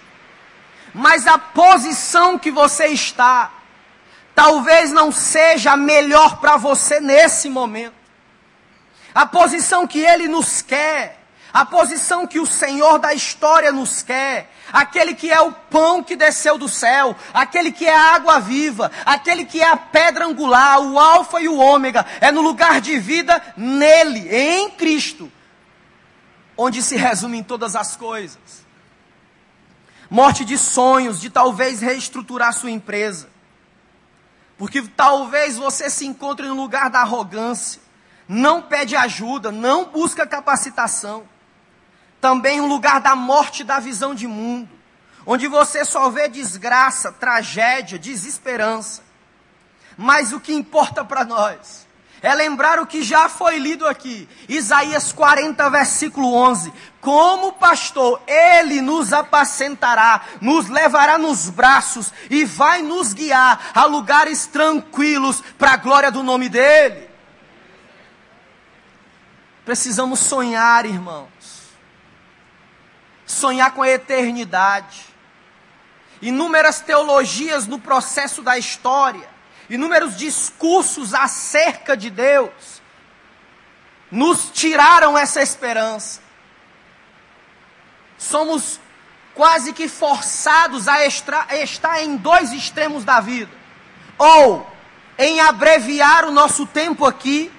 Mas 0.93 1.27
a 1.27 1.37
posição 1.37 2.37
que 2.37 2.49
você 2.49 2.87
está, 2.87 3.51
talvez 4.33 4.91
não 4.91 5.11
seja 5.11 5.73
a 5.73 5.77
melhor 5.77 6.37
para 6.37 6.55
você 6.55 7.01
nesse 7.01 7.49
momento. 7.49 7.95
A 9.13 9.25
posição 9.25 9.85
que 9.85 9.99
Ele 9.99 10.29
nos 10.29 10.61
quer, 10.61 11.20
a 11.53 11.65
posição 11.65 12.25
que 12.25 12.39
o 12.39 12.45
Senhor 12.45 12.97
da 12.97 13.13
história 13.13 13.71
nos 13.71 14.01
quer, 14.01 14.49
aquele 14.71 15.13
que 15.13 15.29
é 15.29 15.41
o 15.41 15.51
pão 15.51 16.01
que 16.01 16.15
desceu 16.15 16.57
do 16.57 16.69
céu, 16.69 17.15
aquele 17.33 17.71
que 17.71 17.85
é 17.85 17.95
a 17.95 18.15
água 18.15 18.39
viva, 18.39 18.91
aquele 19.05 19.45
que 19.45 19.61
é 19.61 19.67
a 19.67 19.75
pedra 19.75 20.25
angular, 20.25 20.79
o 20.79 20.97
Alfa 20.97 21.41
e 21.41 21.47
o 21.47 21.57
Ômega, 21.57 22.05
é 22.21 22.31
no 22.31 22.41
lugar 22.41 22.79
de 22.79 22.97
vida 22.97 23.41
nele, 23.57 24.33
em 24.33 24.69
Cristo, 24.71 25.31
onde 26.55 26.81
se 26.81 26.95
resumem 26.95 27.43
todas 27.43 27.75
as 27.75 27.95
coisas. 27.95 28.65
Morte 30.09 30.43
de 30.45 30.57
sonhos, 30.57 31.19
de 31.19 31.29
talvez 31.29 31.81
reestruturar 31.81 32.53
sua 32.53 32.71
empresa. 32.71 33.29
Porque 34.57 34.81
talvez 34.81 35.57
você 35.57 35.89
se 35.89 36.05
encontre 36.05 36.47
no 36.47 36.53
lugar 36.53 36.89
da 36.89 36.99
arrogância, 36.99 37.81
não 38.27 38.61
pede 38.61 38.95
ajuda, 38.95 39.51
não 39.51 39.85
busca 39.85 40.27
capacitação. 40.27 41.23
Também 42.21 42.61
um 42.61 42.67
lugar 42.67 43.01
da 43.01 43.15
morte 43.15 43.63
da 43.63 43.79
visão 43.79 44.13
de 44.13 44.27
mundo, 44.27 44.69
onde 45.25 45.47
você 45.47 45.83
só 45.83 46.09
vê 46.09 46.29
desgraça, 46.29 47.11
tragédia, 47.11 47.97
desesperança. 47.97 49.01
Mas 49.97 50.31
o 50.31 50.39
que 50.39 50.53
importa 50.53 51.03
para 51.03 51.25
nós 51.25 51.87
é 52.21 52.33
lembrar 52.35 52.79
o 52.79 52.85
que 52.85 53.01
já 53.01 53.27
foi 53.27 53.57
lido 53.57 53.87
aqui, 53.87 54.29
Isaías 54.47 55.11
40, 55.11 55.67
versículo 55.71 56.33
11. 56.35 56.71
Como 57.01 57.53
pastor, 57.53 58.21
ele 58.27 58.79
nos 58.79 59.11
apacentará, 59.11 60.21
nos 60.39 60.69
levará 60.69 61.17
nos 61.17 61.49
braços 61.49 62.13
e 62.29 62.45
vai 62.45 62.83
nos 62.83 63.13
guiar 63.13 63.71
a 63.73 63.85
lugares 63.85 64.45
tranquilos 64.45 65.41
para 65.57 65.71
a 65.71 65.77
glória 65.77 66.11
do 66.11 66.21
nome 66.21 66.47
dele. 66.47 67.09
Precisamos 69.65 70.19
sonhar, 70.19 70.85
irmãos. 70.85 71.40
Sonhar 73.31 73.71
com 73.71 73.81
a 73.81 73.89
eternidade. 73.89 75.05
Inúmeras 76.21 76.81
teologias 76.81 77.65
no 77.65 77.79
processo 77.79 78.41
da 78.41 78.57
história 78.57 79.31
inúmeros 79.73 80.17
discursos 80.17 81.13
acerca 81.13 81.95
de 81.95 82.09
Deus, 82.09 82.81
nos 84.11 84.49
tiraram 84.51 85.17
essa 85.17 85.41
esperança. 85.41 86.19
Somos 88.17 88.79
quase 89.33 89.71
que 89.71 89.87
forçados 89.87 90.89
a, 90.89 91.05
extra, 91.05 91.47
estar 91.63 92.03
em 92.03 92.17
dois 92.17 92.51
extremos 92.51 93.05
da 93.05 93.21
vida: 93.21 93.51
ou 94.17 94.69
em 95.17 95.39
abreviar 95.39 96.25
o 96.25 96.31
nosso 96.31 96.65
tempo 96.65 97.05
aqui, 97.05 97.49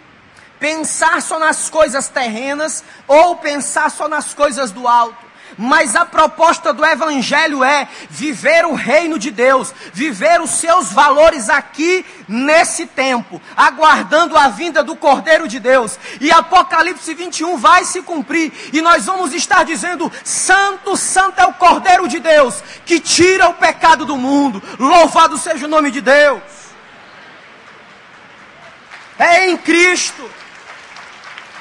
pensar 0.61 1.23
só 1.23 1.39
nas 1.39 1.71
coisas 1.71 2.09
terrenas, 2.09 2.85
ou 3.09 3.37
pensar 3.37 3.91
só 3.91 4.07
nas 4.07 4.35
coisas 4.35 4.71
do 4.71 4.87
alto. 4.87 5.32
Mas 5.63 5.95
a 5.95 6.05
proposta 6.05 6.73
do 6.73 6.85
Evangelho 6.85 7.63
é 7.63 7.87
viver 8.11 8.67
o 8.67 8.75
reino 8.75 9.17
de 9.17 9.31
Deus, 9.31 9.73
viver 9.93 10.41
os 10.41 10.51
seus 10.51 10.91
valores 10.91 11.49
aqui 11.49 12.05
nesse 12.27 12.85
tempo, 12.85 13.41
aguardando 13.57 14.37
a 14.37 14.49
vinda 14.49 14.83
do 14.83 14.97
Cordeiro 14.97 15.47
de 15.47 15.61
Deus. 15.61 16.01
E 16.21 16.33
Apocalipse 16.33 17.15
21 17.15 17.57
vai 17.59 17.85
se 17.85 18.03
cumprir, 18.03 18.53
e 18.73 18.83
nós 18.83 19.07
vamos 19.07 19.33
estar 19.33 19.65
dizendo: 19.65 20.11
Santo, 20.25 20.97
Santo 20.97 21.41
é 21.41 21.47
o 21.47 21.55
Cordeiro 21.55 22.09
de 22.09 22.19
Deus, 22.19 22.61
que 22.85 22.99
tira 22.99 23.49
o 23.49 23.55
pecado 23.55 24.05
do 24.05 24.17
mundo. 24.17 24.61
Louvado 24.81 25.39
seja 25.39 25.67
o 25.67 25.71
nome 25.71 25.93
de 25.93 26.01
Deus. 26.01 26.43
É 29.17 29.49
em 29.49 29.57
Cristo. 29.57 30.29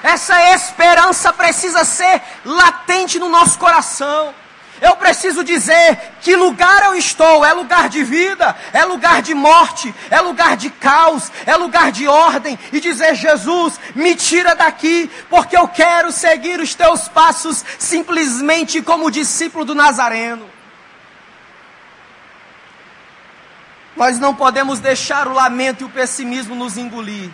Essa 0.04 0.54
esperança 0.54 1.32
precisa 1.32 1.84
ser 1.84 2.22
latente 2.44 3.20
no 3.20 3.30
nosso 3.30 3.58
coração. 3.60 4.34
Eu 4.82 4.96
preciso 4.96 5.44
dizer 5.44 5.96
que 6.22 6.36
lugar 6.36 6.86
eu 6.86 6.96
estou, 6.96 7.46
é 7.46 7.54
lugar 7.54 7.88
de 7.88 8.04
vida, 8.04 8.56
é 8.74 8.84
lugar 8.84 9.22
de 9.22 9.36
morte, 9.36 9.94
é 10.10 10.20
lugar 10.20 10.58
de 10.58 10.72
caos, 10.72 11.32
é 11.46 11.56
lugar 11.56 11.92
de 11.92 12.08
ordem, 12.08 12.58
e 12.74 12.80
dizer: 12.80 13.14
Jesus, 13.14 13.80
me 13.94 14.16
tira 14.16 14.56
daqui, 14.56 15.08
porque 15.30 15.56
eu 15.56 15.68
quero 15.68 16.12
seguir 16.12 16.60
os 16.60 16.74
teus 16.74 17.08
passos 17.08 17.64
simplesmente 17.78 18.82
como 18.82 19.12
discípulo 19.12 19.64
do 19.64 19.76
Nazareno. 19.76 20.50
Nós 23.96 24.18
não 24.18 24.34
podemos 24.34 24.80
deixar 24.80 25.28
o 25.28 25.34
lamento 25.34 25.82
e 25.82 25.86
o 25.86 25.90
pessimismo 25.90 26.56
nos 26.56 26.76
engolir 26.76 27.30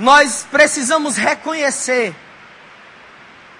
nós 0.00 0.46
precisamos 0.50 1.18
reconhecer 1.18 2.16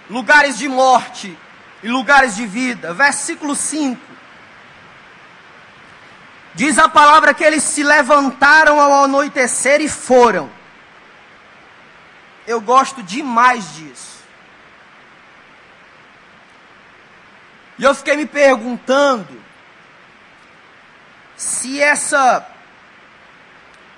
lugares 0.08 0.56
de 0.56 0.68
morte 0.70 1.38
e 1.82 1.88
lugares 1.88 2.34
de 2.34 2.46
vida. 2.46 2.94
Versículo 2.94 3.54
5. 3.54 4.00
Diz 6.54 6.78
a 6.78 6.88
palavra 6.88 7.34
que 7.34 7.44
eles 7.44 7.62
se 7.62 7.82
levantaram 7.82 8.80
ao 8.80 9.04
anoitecer 9.04 9.82
e 9.82 9.88
foram. 9.88 10.50
Eu 12.46 12.58
gosto 12.58 13.02
demais 13.02 13.74
disso. 13.74 14.20
E 17.78 17.84
eu 17.84 17.94
fiquei 17.94 18.16
me 18.16 18.24
perguntando 18.24 19.44
se 21.36 21.82
essa 21.82 22.49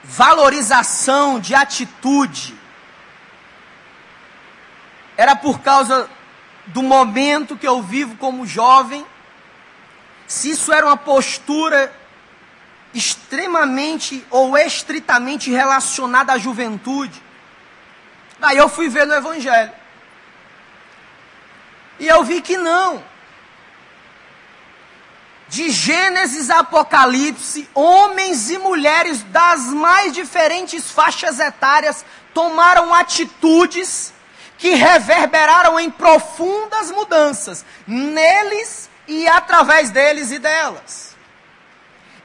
valorização 0.04 1.38
de 1.38 1.54
atitude 1.54 2.54
era 5.16 5.36
por 5.36 5.60
causa 5.60 6.08
do 6.66 6.82
momento 6.82 7.56
que 7.56 7.66
eu 7.66 7.82
vivo 7.82 8.16
como 8.16 8.46
jovem, 8.46 9.06
se 10.26 10.50
isso 10.50 10.72
era 10.72 10.86
uma 10.86 10.96
postura 10.96 11.92
extremamente 12.94 14.24
ou 14.30 14.56
estritamente 14.56 15.50
relacionada 15.50 16.32
à 16.32 16.38
juventude. 16.38 17.22
Aí 18.40 18.56
eu 18.56 18.68
fui 18.68 18.88
ver 18.88 19.06
no 19.06 19.14
Evangelho. 19.14 19.72
E 21.98 22.08
eu 22.08 22.24
vi 22.24 22.40
que 22.40 22.56
não. 22.56 23.02
De 25.52 25.68
Gênesis 25.68 26.48
a 26.48 26.60
Apocalipse, 26.60 27.68
homens 27.74 28.48
e 28.48 28.56
mulheres 28.56 29.22
das 29.24 29.66
mais 29.66 30.14
diferentes 30.14 30.90
faixas 30.90 31.38
etárias 31.38 32.06
tomaram 32.32 32.94
atitudes 32.94 34.14
que 34.56 34.70
reverberaram 34.70 35.78
em 35.78 35.90
profundas 35.90 36.90
mudanças 36.90 37.66
neles 37.86 38.88
e 39.06 39.28
através 39.28 39.90
deles 39.90 40.30
e 40.30 40.38
delas. 40.38 41.14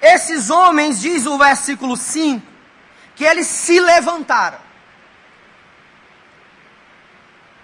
Esses 0.01 0.49
homens, 0.49 1.01
diz 1.01 1.25
o 1.25 1.37
versículo 1.37 1.97
5, 1.97 2.47
que 3.13 3.25
eles 3.25 3.47
se 3.47 3.77
levantaram. 3.77 4.59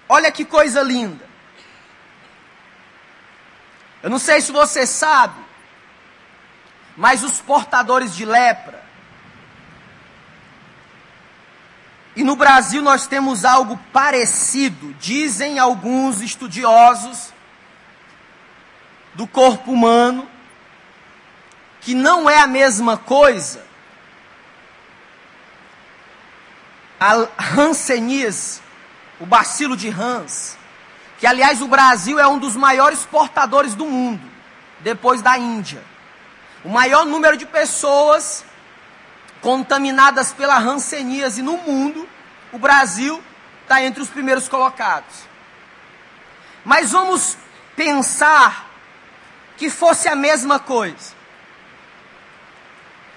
Olha 0.09 0.29
que 0.29 0.43
coisa 0.43 0.81
linda. 0.81 1.25
Eu 4.01 4.09
não 4.09 4.19
sei 4.19 4.41
se 4.41 4.51
você 4.51 4.85
sabe, 4.85 5.42
mas 6.95 7.23
os 7.23 7.41
portadores 7.41 8.15
de 8.15 8.25
lepra, 8.25 8.83
e 12.15 12.23
no 12.23 12.35
Brasil 12.35 12.81
nós 12.81 13.07
temos 13.07 13.43
algo 13.43 13.79
parecido, 13.91 14.93
dizem 14.99 15.57
alguns 15.57 16.21
estudiosos 16.21 17.33
do 19.15 19.25
corpo 19.25 19.71
humano, 19.71 20.27
que 21.81 21.95
não 21.95 22.29
é 22.29 22.39
a 22.39 22.47
mesma 22.47 22.97
coisa. 22.97 23.65
A 26.99 27.27
Hanseníase, 27.57 28.61
o 29.19 29.25
bacilo 29.25 29.75
de 29.75 29.89
Hans, 29.89 30.57
que 31.17 31.25
aliás 31.25 31.61
o 31.61 31.67
Brasil 31.67 32.19
é 32.19 32.27
um 32.27 32.37
dos 32.37 32.55
maiores 32.55 33.05
portadores 33.05 33.73
do 33.73 33.85
mundo, 33.85 34.21
depois 34.81 35.21
da 35.21 35.37
Índia. 35.37 35.83
O 36.63 36.69
maior 36.69 37.05
número 37.05 37.35
de 37.35 37.45
pessoas 37.45 38.45
contaminadas 39.41 40.31
pela 40.31 40.57
hanseníase 40.57 41.41
no 41.41 41.57
mundo, 41.57 42.07
o 42.51 42.57
Brasil 42.57 43.21
está 43.61 43.83
entre 43.83 44.01
os 44.01 44.09
primeiros 44.09 44.47
colocados. 44.47 45.27
Mas 46.63 46.91
vamos 46.91 47.37
pensar 47.75 48.69
que 49.57 49.69
fosse 49.69 50.07
a 50.07 50.15
mesma 50.15 50.59
coisa. 50.59 51.13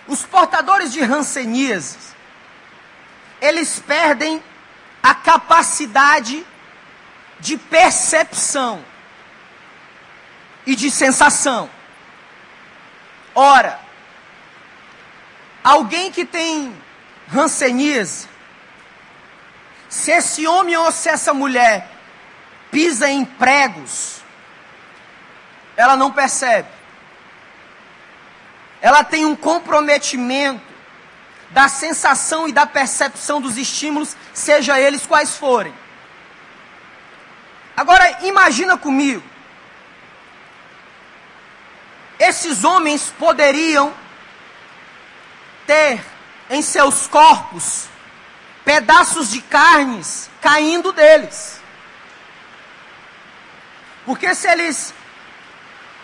Os 0.08 0.24
portadores 0.24 0.92
de 0.92 1.00
hanseníase, 1.00 1.98
eles 3.40 3.78
perdem 3.78 4.42
a 5.02 5.14
capacidade 5.14 6.44
de 7.38 7.56
percepção 7.56 8.84
e 10.66 10.74
de 10.74 10.90
sensação. 10.90 11.70
Ora, 13.38 13.78
alguém 15.62 16.10
que 16.10 16.24
tem 16.24 16.74
ranceníase, 17.28 18.26
se 19.90 20.10
esse 20.10 20.46
homem 20.46 20.74
ou 20.74 20.90
se 20.90 21.10
essa 21.10 21.34
mulher 21.34 21.86
pisa 22.70 23.10
em 23.10 23.26
pregos, 23.26 24.22
ela 25.76 25.96
não 25.96 26.10
percebe. 26.10 26.66
Ela 28.80 29.04
tem 29.04 29.26
um 29.26 29.36
comprometimento 29.36 30.62
da 31.50 31.68
sensação 31.68 32.48
e 32.48 32.52
da 32.52 32.64
percepção 32.64 33.38
dos 33.38 33.58
estímulos, 33.58 34.16
seja 34.32 34.80
eles 34.80 35.06
quais 35.06 35.36
forem. 35.36 35.74
Agora 37.76 38.24
imagina 38.24 38.78
comigo. 38.78 39.35
Esses 42.18 42.64
homens 42.64 43.12
poderiam 43.18 43.92
ter 45.66 46.04
em 46.48 46.62
seus 46.62 47.06
corpos 47.06 47.86
pedaços 48.64 49.30
de 49.30 49.40
carnes 49.42 50.30
caindo 50.40 50.92
deles. 50.92 51.60
Porque 54.04 54.34
se 54.34 54.48
eles 54.48 54.94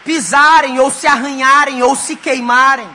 pisarem 0.05 0.81
ou 0.81 0.91
se 0.91 1.07
arranharem 1.07 1.83
ou 1.83 1.95
se 1.95 2.17
queimarem, 2.17 2.89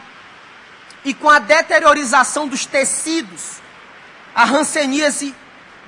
e 1.06 1.14
com 1.14 1.30
a 1.30 1.40
deteriorização 1.40 2.48
dos 2.48 2.66
tecidos, 2.66 3.62
a 4.36 4.44
ranceníase 4.44 5.34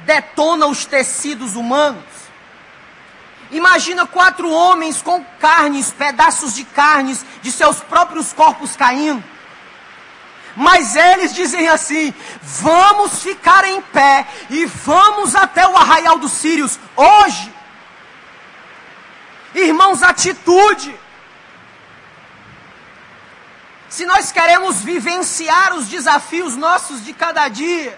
detona 0.05 0.65
os 0.65 0.85
tecidos 0.85 1.55
humanos, 1.55 2.05
Imagina 3.51 4.05
quatro 4.05 4.49
homens 4.49 5.01
com 5.01 5.23
carnes, 5.39 5.91
pedaços 5.91 6.53
de 6.53 6.63
carnes 6.63 7.25
de 7.41 7.51
seus 7.51 7.79
próprios 7.79 8.31
corpos 8.31 8.75
caindo. 8.75 9.23
Mas 10.55 10.95
eles 10.95 11.33
dizem 11.33 11.67
assim: 11.67 12.13
vamos 12.41 13.23
ficar 13.23 13.63
em 13.65 13.81
pé 13.81 14.27
e 14.49 14.65
vamos 14.65 15.35
até 15.35 15.67
o 15.67 15.75
arraial 15.75 16.19
dos 16.19 16.33
Sírios 16.33 16.79
hoje. 16.95 17.53
Irmãos, 19.55 20.03
atitude. 20.03 20.93
Se 23.89 24.05
nós 24.05 24.31
queremos 24.31 24.81
vivenciar 24.81 25.73
os 25.73 25.87
desafios 25.87 26.55
nossos 26.55 27.03
de 27.03 27.11
cada 27.13 27.47
dia, 27.47 27.97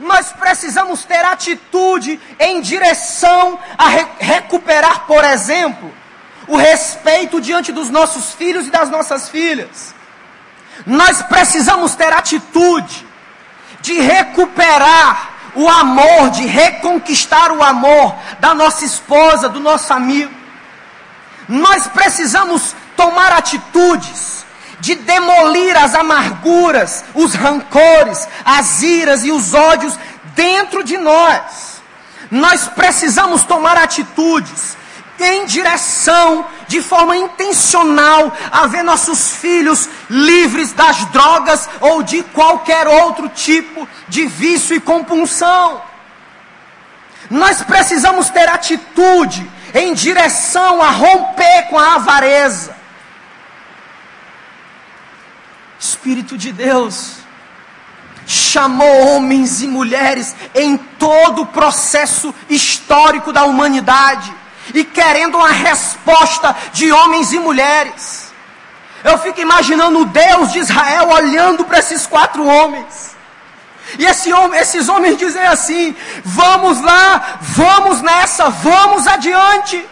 nós 0.00 0.32
precisamos 0.32 1.04
ter 1.04 1.22
atitude 1.22 2.18
em 2.38 2.62
direção 2.62 3.58
a 3.76 3.86
re 3.86 4.06
recuperar, 4.18 5.00
por 5.00 5.22
exemplo, 5.22 5.92
o 6.48 6.56
respeito 6.56 7.38
diante 7.38 7.70
dos 7.70 7.90
nossos 7.90 8.32
filhos 8.32 8.66
e 8.66 8.70
das 8.70 8.88
nossas 8.88 9.28
filhas. 9.28 9.94
Nós 10.86 11.20
precisamos 11.22 11.94
ter 11.94 12.10
atitude 12.14 13.06
de 13.82 14.00
recuperar 14.00 15.32
o 15.54 15.68
amor, 15.68 16.30
de 16.30 16.46
reconquistar 16.46 17.52
o 17.52 17.62
amor 17.62 18.16
da 18.38 18.54
nossa 18.54 18.86
esposa, 18.86 19.50
do 19.50 19.60
nosso 19.60 19.92
amigo. 19.92 20.32
Nós 21.46 21.86
precisamos 21.88 22.74
tomar 22.96 23.32
atitudes 23.32 24.46
de 24.80 24.94
demolir 24.94 25.76
as 25.76 25.94
amarguras, 25.94 27.04
os 27.14 27.34
rancores, 27.34 28.26
as 28.44 28.82
iras 28.82 29.24
e 29.24 29.30
os 29.30 29.54
ódios 29.54 29.98
dentro 30.34 30.82
de 30.82 30.96
nós. 30.96 31.80
Nós 32.30 32.68
precisamos 32.68 33.42
tomar 33.44 33.76
atitudes 33.76 34.76
em 35.18 35.44
direção, 35.44 36.46
de 36.66 36.80
forma 36.80 37.14
intencional, 37.14 38.32
a 38.50 38.66
ver 38.66 38.82
nossos 38.82 39.32
filhos 39.36 39.88
livres 40.08 40.72
das 40.72 41.04
drogas 41.06 41.68
ou 41.80 42.02
de 42.02 42.22
qualquer 42.22 42.88
outro 42.88 43.28
tipo 43.28 43.86
de 44.08 44.26
vício 44.26 44.74
e 44.74 44.80
compulsão. 44.80 45.82
Nós 47.28 47.62
precisamos 47.62 48.30
ter 48.30 48.48
atitude 48.48 49.48
em 49.74 49.92
direção 49.92 50.80
a 50.80 50.90
romper 50.90 51.68
com 51.68 51.78
a 51.78 51.96
avareza 51.96 52.79
Espírito 56.00 56.38
de 56.38 56.50
Deus 56.50 57.16
chamou 58.26 59.08
homens 59.08 59.60
e 59.60 59.68
mulheres 59.68 60.34
em 60.54 60.78
todo 60.78 61.42
o 61.42 61.46
processo 61.46 62.34
histórico 62.48 63.34
da 63.34 63.44
humanidade 63.44 64.32
e 64.72 64.82
querendo 64.82 65.36
uma 65.36 65.50
resposta 65.50 66.56
de 66.72 66.90
homens 66.90 67.34
e 67.34 67.38
mulheres. 67.38 68.32
Eu 69.04 69.18
fico 69.18 69.42
imaginando 69.42 69.98
o 69.98 70.04
Deus 70.06 70.52
de 70.52 70.60
Israel 70.60 71.10
olhando 71.10 71.66
para 71.66 71.80
esses 71.80 72.06
quatro 72.06 72.46
homens. 72.46 73.14
E 73.98 74.06
esse 74.06 74.30
esses 74.54 74.88
homens 74.88 75.18
dizem 75.18 75.44
assim: 75.44 75.94
vamos 76.24 76.80
lá, 76.80 77.40
vamos 77.42 78.00
nessa, 78.00 78.48
vamos 78.48 79.06
adiante. 79.06 79.86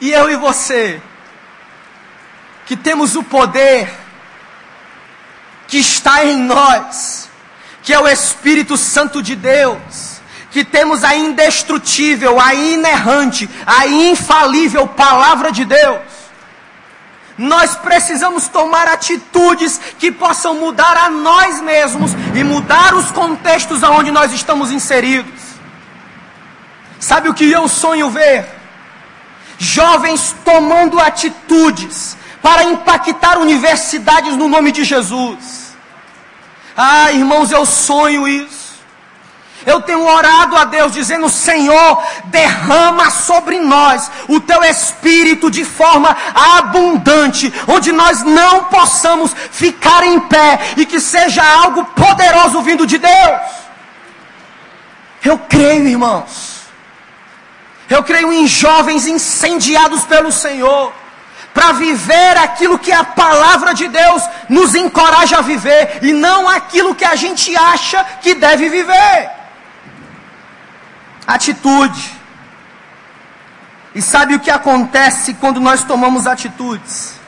E 0.00 0.10
eu 0.10 0.28
e 0.28 0.34
você, 0.34 1.00
que 2.66 2.76
temos 2.76 3.16
o 3.16 3.22
poder 3.22 3.90
que 5.66 5.78
está 5.78 6.24
em 6.24 6.36
nós, 6.38 7.30
que 7.82 7.92
é 7.92 7.98
o 7.98 8.06
Espírito 8.06 8.76
Santo 8.76 9.22
de 9.22 9.34
Deus, 9.34 10.20
que 10.50 10.64
temos 10.64 11.02
a 11.02 11.16
indestrutível, 11.16 12.38
a 12.38 12.54
inerrante, 12.54 13.48
a 13.66 13.86
infalível 13.86 14.86
palavra 14.86 15.50
de 15.50 15.64
Deus. 15.64 16.00
Nós 17.38 17.74
precisamos 17.74 18.48
tomar 18.48 18.86
atitudes 18.86 19.80
que 19.98 20.12
possam 20.12 20.54
mudar 20.56 20.96
a 20.96 21.08
nós 21.08 21.60
mesmos 21.62 22.12
e 22.34 22.44
mudar 22.44 22.94
os 22.94 23.10
contextos 23.10 23.82
aonde 23.82 24.10
nós 24.10 24.32
estamos 24.32 24.70
inseridos. 24.70 25.40
Sabe 27.00 27.28
o 27.28 27.34
que 27.34 27.50
eu 27.50 27.66
sonho 27.66 28.10
ver? 28.10 28.46
Jovens 29.58 30.36
tomando 30.44 31.00
atitudes 31.00 32.16
para 32.42 32.64
impactar 32.64 33.38
universidades 33.38 34.36
no 34.36 34.48
nome 34.48 34.72
de 34.72 34.84
Jesus. 34.84 35.76
Ah, 36.76 37.12
irmãos, 37.12 37.52
eu 37.52 37.64
sonho 37.64 38.26
isso. 38.26 38.62
Eu 39.64 39.80
tenho 39.80 40.04
orado 40.04 40.56
a 40.56 40.64
Deus 40.64 40.92
dizendo: 40.92 41.28
Senhor, 41.28 42.02
derrama 42.24 43.10
sobre 43.10 43.60
nós 43.60 44.10
o 44.28 44.40
teu 44.40 44.64
espírito 44.64 45.48
de 45.48 45.64
forma 45.64 46.16
abundante, 46.34 47.52
onde 47.68 47.92
nós 47.92 48.22
não 48.24 48.64
possamos 48.64 49.32
ficar 49.52 50.02
em 50.02 50.18
pé 50.18 50.58
e 50.76 50.84
que 50.84 50.98
seja 50.98 51.44
algo 51.44 51.84
poderoso 51.84 52.60
vindo 52.62 52.84
de 52.84 52.98
Deus. 52.98 53.40
Eu 55.24 55.38
creio, 55.38 55.86
irmãos. 55.86 56.62
Eu 57.88 58.02
creio 58.02 58.32
em 58.32 58.48
jovens 58.48 59.06
incendiados 59.06 60.02
pelo 60.04 60.32
Senhor 60.32 60.92
para 61.52 61.72
viver 61.72 62.36
aquilo 62.38 62.78
que 62.78 62.92
a 62.92 63.04
palavra 63.04 63.74
de 63.74 63.88
Deus 63.88 64.22
nos 64.48 64.74
encoraja 64.74 65.38
a 65.38 65.42
viver 65.42 65.98
e 66.02 66.12
não 66.12 66.48
aquilo 66.48 66.94
que 66.94 67.04
a 67.04 67.14
gente 67.14 67.54
acha 67.56 68.04
que 68.20 68.34
deve 68.34 68.68
viver. 68.68 69.30
Atitude. 71.26 72.20
E 73.94 74.00
sabe 74.00 74.34
o 74.34 74.40
que 74.40 74.50
acontece 74.50 75.34
quando 75.34 75.60
nós 75.60 75.84
tomamos 75.84 76.26
atitudes? 76.26 77.20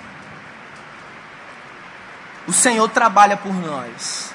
O 2.47 2.53
Senhor 2.53 2.89
trabalha 2.89 3.37
por 3.37 3.53
nós. 3.55 4.33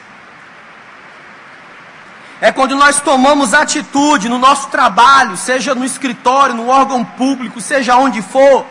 É 2.41 2.52
quando 2.52 2.75
nós 2.75 3.02
tomamos 3.02 3.54
atitude 3.54 4.30
no 4.30 4.38
nosso 4.38 4.69
trabalho, 4.69 5.36
seja 5.36 5.75
no 5.75 5.84
escritório, 5.84 6.56
no 6.56 6.69
órgão 6.69 7.04
público, 7.04 7.60
seja 7.60 7.97
onde 7.97 8.21
for 8.21 8.65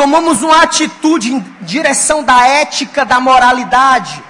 tomamos 0.00 0.42
uma 0.42 0.62
atitude 0.62 1.30
em 1.30 1.44
direção 1.60 2.24
da 2.24 2.46
ética, 2.46 3.04
da 3.04 3.20
moralidade. 3.20 4.24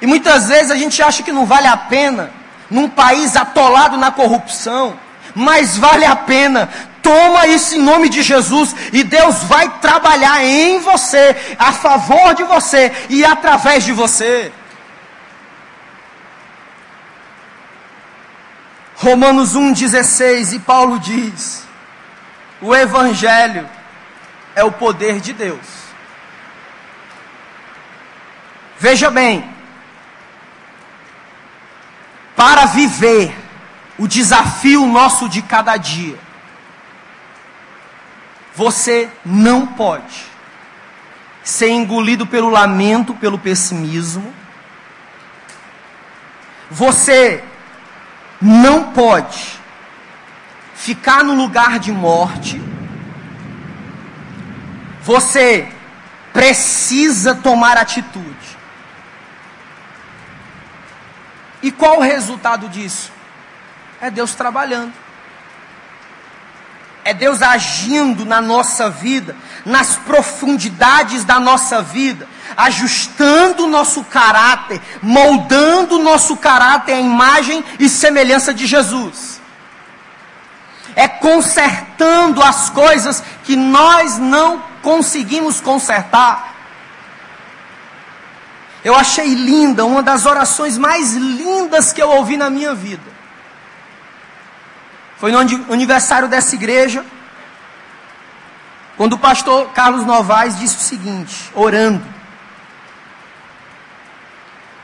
E 0.00 0.06
muitas 0.06 0.48
vezes 0.48 0.72
a 0.72 0.74
gente 0.74 1.00
acha 1.00 1.22
que 1.22 1.30
não 1.30 1.46
vale 1.46 1.68
a 1.68 1.76
pena, 1.76 2.32
num 2.68 2.88
país 2.88 3.36
atolado 3.36 3.96
na 3.96 4.10
corrupção, 4.10 4.98
mas 5.32 5.78
vale 5.78 6.04
a 6.04 6.16
pena. 6.16 6.68
Toma 7.00 7.46
isso 7.46 7.76
em 7.76 7.78
nome 7.78 8.08
de 8.08 8.20
Jesus 8.22 8.74
e 8.92 9.04
Deus 9.04 9.44
vai 9.44 9.68
trabalhar 9.78 10.44
em 10.44 10.80
você, 10.80 11.54
a 11.56 11.70
favor 11.70 12.34
de 12.34 12.42
você 12.42 12.90
e 13.08 13.24
através 13.24 13.84
de 13.84 13.92
você. 13.92 14.52
Romanos 18.96 19.54
1,16 19.54 20.54
e 20.54 20.58
Paulo 20.58 20.98
diz: 20.98 21.62
o 22.62 22.74
Evangelho 22.74 23.68
é 24.54 24.62
o 24.62 24.70
poder 24.70 25.20
de 25.20 25.32
Deus. 25.32 25.66
Veja 28.78 29.10
bem, 29.10 29.52
para 32.36 32.66
viver 32.66 33.36
o 33.98 34.06
desafio 34.06 34.86
nosso 34.86 35.28
de 35.28 35.42
cada 35.42 35.76
dia, 35.76 36.18
você 38.54 39.10
não 39.24 39.66
pode 39.66 40.24
ser 41.42 41.70
engolido 41.70 42.26
pelo 42.26 42.48
lamento, 42.48 43.14
pelo 43.14 43.38
pessimismo. 43.38 44.32
Você 46.70 47.42
não 48.40 48.92
pode 48.92 49.61
ficar 50.82 51.22
no 51.22 51.34
lugar 51.34 51.78
de 51.78 51.92
morte, 51.92 52.60
você 55.00 55.72
precisa 56.32 57.36
tomar 57.36 57.76
atitude. 57.76 58.58
E 61.62 61.70
qual 61.70 61.98
o 61.98 62.02
resultado 62.02 62.68
disso? 62.68 63.12
É 64.00 64.10
Deus 64.10 64.34
trabalhando. 64.34 64.92
É 67.04 67.14
Deus 67.14 67.42
agindo 67.42 68.24
na 68.24 68.40
nossa 68.40 68.90
vida, 68.90 69.36
nas 69.64 69.94
profundidades 69.94 71.22
da 71.24 71.38
nossa 71.38 71.80
vida, 71.80 72.26
ajustando 72.56 73.66
o 73.66 73.68
nosso 73.68 74.02
caráter, 74.02 74.80
moldando 75.00 76.00
o 76.00 76.02
nosso 76.02 76.36
caráter 76.36 76.94
à 76.94 77.00
imagem 77.00 77.64
e 77.78 77.88
semelhança 77.88 78.52
de 78.52 78.66
Jesus 78.66 79.31
é 80.94 81.08
consertando 81.08 82.42
as 82.42 82.70
coisas 82.70 83.22
que 83.44 83.56
nós 83.56 84.18
não 84.18 84.62
conseguimos 84.82 85.60
consertar. 85.60 86.52
Eu 88.84 88.94
achei 88.94 89.34
linda, 89.34 89.84
uma 89.84 90.02
das 90.02 90.26
orações 90.26 90.76
mais 90.76 91.14
lindas 91.14 91.92
que 91.92 92.02
eu 92.02 92.10
ouvi 92.10 92.36
na 92.36 92.50
minha 92.50 92.74
vida. 92.74 93.12
Foi 95.18 95.30
no 95.30 95.38
aniversário 95.72 96.26
dessa 96.26 96.54
igreja, 96.56 97.04
quando 98.96 99.12
o 99.14 99.18
pastor 99.18 99.70
Carlos 99.70 100.04
Novaes 100.04 100.58
disse 100.58 100.76
o 100.76 100.80
seguinte, 100.80 101.50
orando, 101.54 102.04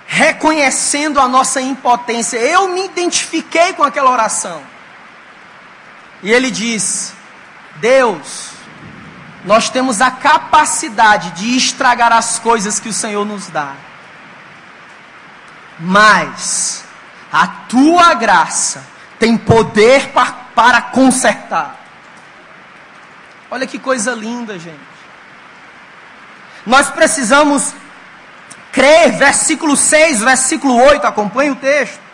reconhecendo 0.07 1.21
a 1.21 1.29
nossa 1.29 1.61
impotência. 1.61 2.38
Eu 2.38 2.68
me 2.68 2.85
identifiquei 2.85 3.73
com 3.75 3.83
aquela 3.83 4.11
oração. 4.11 4.62
E 6.22 6.31
ele 6.31 6.50
diz: 6.50 7.14
Deus, 7.76 8.50
nós 9.44 9.70
temos 9.70 10.00
a 10.00 10.11
capacidade 10.11 11.31
de 11.33 11.57
estragar 11.57 12.12
as 12.12 12.38
coisas 12.38 12.81
que 12.81 12.88
o 12.88 12.92
Senhor 12.92 13.24
nos 13.24 13.48
dá. 13.48 13.74
Mas 15.78 16.85
a 17.33 17.46
tua 17.46 18.14
graça 18.14 18.85
tem 19.18 19.37
poder 19.37 20.09
para, 20.09 20.33
para 20.54 20.83
consertar. 20.83 21.76
Olha 23.50 23.66
que 23.66 23.78
coisa 23.78 24.12
linda, 24.12 24.59
gente. 24.59 24.78
Nós 26.66 26.90
precisamos 26.90 27.72
crer, 28.72 29.12
versículo 29.12 29.76
6, 29.76 30.20
versículo 30.20 30.76
8, 30.76 31.07
acompanhe 31.07 31.50
o 31.50 31.57
texto 31.57 32.08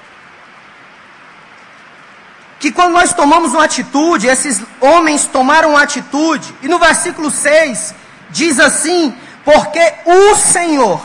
que 2.64 2.72
quando 2.72 2.94
nós 2.94 3.12
tomamos 3.12 3.53
uma 3.53 3.64
atitude, 3.64 4.27
esses 4.27 4.62
homens 4.81 5.27
tomaram 5.27 5.72
uma 5.72 5.83
atitude, 5.83 6.55
e 6.62 6.66
no 6.66 6.79
versículo 6.79 7.31
6 7.31 7.94
diz 8.31 8.59
assim: 8.59 9.14
Porque 9.44 9.94
o 10.07 10.35
Senhor 10.35 10.98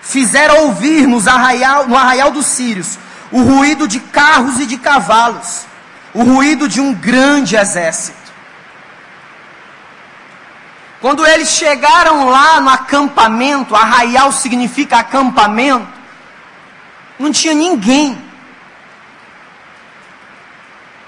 fizera 0.00 0.60
ouvir 0.60 1.08
nos 1.08 1.26
arraial, 1.26 1.88
no 1.88 1.96
arraial 1.96 2.30
dos 2.30 2.46
sírios 2.46 3.00
o 3.32 3.42
ruído 3.42 3.88
de 3.88 3.98
carros 3.98 4.60
e 4.60 4.66
de 4.66 4.78
cavalos, 4.78 5.66
o 6.14 6.22
ruído 6.22 6.68
de 6.68 6.80
um 6.80 6.94
grande 6.94 7.56
exército. 7.56 8.32
Quando 11.00 11.26
eles 11.26 11.48
chegaram 11.48 12.28
lá 12.28 12.60
no 12.60 12.70
acampamento, 12.70 13.74
arraial 13.74 14.30
significa 14.30 14.98
acampamento, 14.98 15.88
não 17.18 17.32
tinha 17.32 17.54
ninguém. 17.54 18.25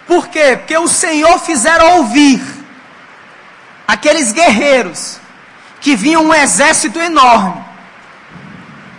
Por 0.09 0.29
quê? 0.29 0.57
Porque 0.57 0.77
o 0.79 0.88
Senhor 0.88 1.38
fizeram 1.38 1.99
ouvir 1.99 2.42
aqueles 3.87 4.33
guerreiros 4.33 5.21
que 5.83 5.94
vinham 5.94 6.25
um 6.25 6.35
exército 6.35 6.99
enorme. 6.99 7.62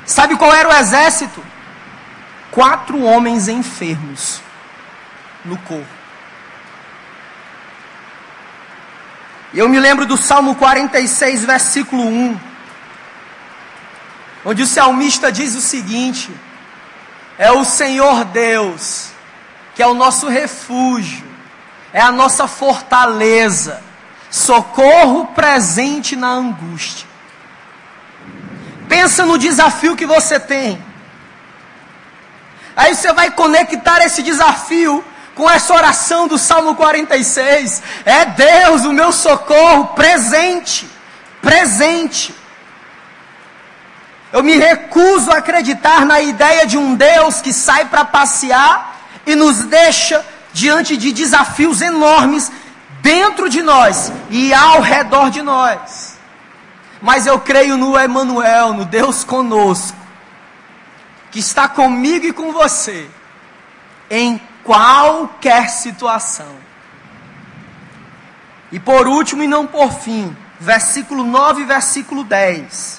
Sabe 0.06 0.36
qual 0.36 0.54
era 0.54 0.70
o 0.70 0.74
exército? 0.74 1.44
Quatro 2.52 3.02
homens 3.04 3.48
enfermos 3.48 4.40
no 5.44 5.58
corpo. 5.58 6.00
Eu 9.52 9.68
me 9.68 9.80
lembro 9.80 10.06
do 10.06 10.16
Salmo 10.16 10.54
46, 10.54 11.44
versículo 11.44 12.04
1, 12.04 12.40
onde 14.46 14.62
o 14.62 14.68
salmista 14.68 15.32
diz 15.32 15.56
o 15.56 15.62
seguinte: 15.62 16.30
É 17.36 17.52
o 17.52 17.66
Senhor 17.66 18.26
Deus 18.26 19.12
que 19.76 19.82
é 19.82 19.88
o 19.88 19.94
nosso 19.94 20.28
refúgio, 20.28 21.28
é 21.94 22.02
a 22.02 22.12
nossa 22.12 22.48
fortaleza, 22.48 23.82
socorro 24.30 25.28
presente 25.28 26.16
na 26.16 26.30
angústia. 26.30 27.08
Pensa 28.88 29.26
no 29.26 29.38
desafio 29.38 29.96
que 29.96 30.06
você 30.06 30.40
tem. 30.40 30.84
Aí 32.76 32.96
você 32.96 33.12
vai 33.14 33.32
conectar 33.32 34.04
esse 34.06 34.24
desafio 34.24 35.04
com 35.36 35.50
essa 35.50 35.74
oração 35.74 36.28
do 36.28 36.38
Salmo 36.38 36.76
46. 36.76 37.82
É 38.06 38.26
Deus 38.26 38.84
o 38.86 38.92
meu 38.92 39.12
socorro 39.12 39.88
presente, 39.88 40.90
presente. 41.42 42.34
Eu 44.32 44.44
me 44.44 44.58
recuso 44.58 45.32
a 45.32 45.38
acreditar 45.38 46.06
na 46.06 46.22
ideia 46.22 46.66
de 46.68 46.78
um 46.78 46.94
Deus 46.94 47.42
que 47.42 47.52
sai 47.52 47.86
para 47.86 48.06
passear 48.06 48.99
e 49.30 49.36
nos 49.36 49.60
deixa 49.66 50.26
diante 50.54 50.98
de 50.98 51.12
desafios 51.12 51.82
enormes 51.82 52.52
dentro 53.02 53.50
de 53.50 53.62
nós 53.62 54.12
e 54.30 54.54
ao 54.54 54.82
redor 54.82 55.30
de 55.30 55.42
nós. 55.42 56.18
Mas 57.02 57.28
eu 57.28 57.40
creio 57.40 57.78
no 57.78 57.98
Emanuel, 57.98 58.74
no 58.74 58.86
Deus 58.86 59.24
conosco, 59.24 59.98
que 61.32 61.40
está 61.40 61.68
comigo 61.68 62.26
e 62.26 62.34
com 62.34 62.52
você, 62.52 63.10
em 64.10 64.42
qualquer 64.64 65.70
situação. 65.70 66.56
E 68.72 68.80
por 68.80 69.08
último 69.08 69.44
e 69.44 69.48
não 69.48 69.66
por 69.66 69.92
fim, 69.94 70.36
versículo 70.60 71.24
9 71.24 71.62
e 71.62 71.66
versículo 71.66 72.24
10. 72.24 72.99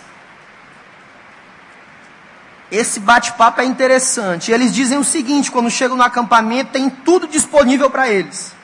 Esse 2.71 3.01
bate-papo 3.01 3.61
é 3.61 3.65
interessante. 3.65 4.53
Eles 4.53 4.73
dizem 4.73 4.97
o 4.97 5.05
seguinte: 5.05 5.51
quando 5.51 5.71
chegam 5.71 5.97
no 5.97 6.03
acampamento, 6.03 6.73
tem 6.73 6.89
tudo 6.89 7.27
disponível 7.27 7.91
para 7.91 8.09
eles. 8.09 8.55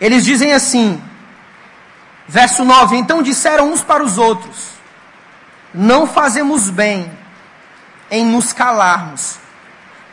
Eles 0.00 0.24
dizem 0.24 0.52
assim, 0.54 1.00
verso 2.26 2.64
9: 2.64 2.96
Então 2.96 3.22
disseram 3.22 3.70
uns 3.70 3.82
para 3.82 4.02
os 4.02 4.16
outros: 4.16 4.68
Não 5.74 6.06
fazemos 6.06 6.70
bem 6.70 7.10
em 8.10 8.24
nos 8.24 8.54
calarmos, 8.54 9.36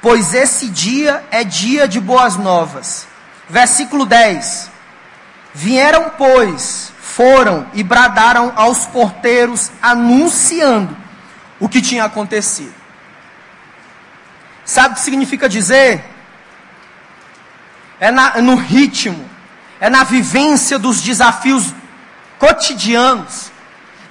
pois 0.02 0.34
esse 0.34 0.68
dia 0.68 1.24
é 1.32 1.46
dia 1.46 1.88
de 1.88 2.02
boas 2.02 2.36
novas. 2.36 3.08
Versículo 3.48 4.06
10: 4.06 4.70
Vieram, 5.54 6.12
pois, 6.18 6.92
foram 7.00 7.68
e 7.74 7.82
bradaram 7.84 8.52
aos 8.58 8.86
porteiros, 8.86 9.72
anunciando 9.82 11.05
o 11.60 11.70
que 11.70 11.82
tinha 11.82 12.04
acontecido. 12.04 12.74
Sabe 14.64 14.94
o 14.94 14.96
que 14.96 15.02
significa 15.02 15.48
dizer? 15.48 16.04
É 18.00 18.12
na, 18.12 18.42
no 18.42 18.56
ritmo, 18.56 19.30
é 19.80 19.90
na 19.90 20.04
vivência 20.04 20.78
dos 20.80 21.02
desafios 21.02 21.74
cotidianos, 22.40 23.52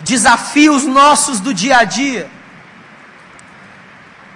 desafios 0.01 0.85
nossos 0.85 1.41
do 1.41 1.53
dia 1.53 1.79
a 1.79 1.85
dia, 1.85 2.31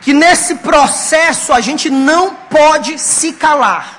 que 0.01 0.13
nesse 0.13 0.57
processo 0.57 1.53
a 1.53 1.61
gente 1.61 1.89
não 1.89 2.35
pode 2.35 2.99
se 2.99 3.33
calar. 3.33 3.99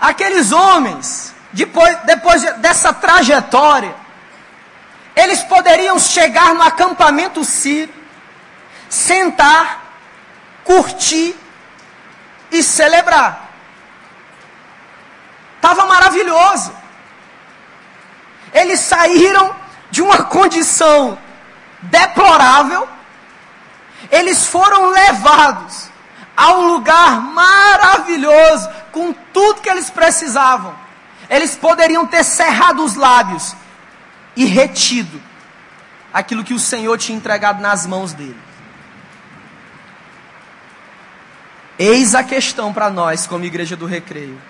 Aqueles 0.00 0.50
homens, 0.50 1.32
depois, 1.52 1.96
depois 2.04 2.42
dessa 2.58 2.92
trajetória, 2.92 3.94
eles 5.14 5.42
poderiam 5.42 5.98
chegar 5.98 6.54
no 6.54 6.62
acampamento 6.62 7.44
sírio, 7.44 7.94
sentar, 8.88 9.82
curtir 10.64 11.36
e 12.50 12.62
celebrar. 12.62 13.50
Estava 15.56 15.86
maravilhoso. 15.86 16.72
Eles 18.52 18.80
saíram 18.80 19.54
de 19.90 20.02
uma 20.02 20.24
condição 20.24 21.18
deplorável, 21.82 22.88
eles 24.10 24.46
foram 24.46 24.86
levados 24.86 25.90
a 26.36 26.52
um 26.54 26.66
lugar 26.68 27.20
maravilhoso, 27.20 28.68
com 28.90 29.12
tudo 29.12 29.60
que 29.60 29.68
eles 29.68 29.90
precisavam. 29.90 30.74
Eles 31.28 31.56
poderiam 31.56 32.06
ter 32.06 32.24
cerrado 32.24 32.84
os 32.84 32.94
lábios 32.94 33.54
e 34.36 34.44
retido 34.44 35.20
aquilo 36.12 36.44
que 36.44 36.54
o 36.54 36.58
Senhor 36.58 36.98
tinha 36.98 37.16
entregado 37.16 37.60
nas 37.60 37.86
mãos 37.86 38.12
dele. 38.12 38.38
Eis 41.78 42.14
a 42.14 42.22
questão 42.22 42.72
para 42.72 42.90
nós, 42.90 43.26
como 43.26 43.44
igreja 43.44 43.76
do 43.76 43.86
recreio, 43.86 44.40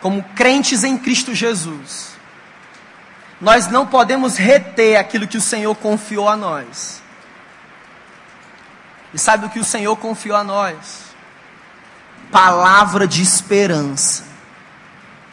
como 0.00 0.22
crentes 0.34 0.84
em 0.84 0.98
Cristo 0.98 1.34
Jesus. 1.34 2.16
Nós 3.40 3.68
não 3.68 3.86
podemos 3.86 4.36
reter 4.36 4.96
aquilo 4.96 5.28
que 5.28 5.36
o 5.36 5.40
Senhor 5.40 5.74
confiou 5.76 6.28
a 6.28 6.36
nós. 6.36 7.02
E 9.14 9.18
sabe 9.18 9.46
o 9.46 9.50
que 9.50 9.60
o 9.60 9.64
Senhor 9.64 9.96
confiou 9.96 10.36
a 10.36 10.44
nós? 10.44 11.08
Palavra 12.30 13.06
de 13.06 13.22
esperança, 13.22 14.24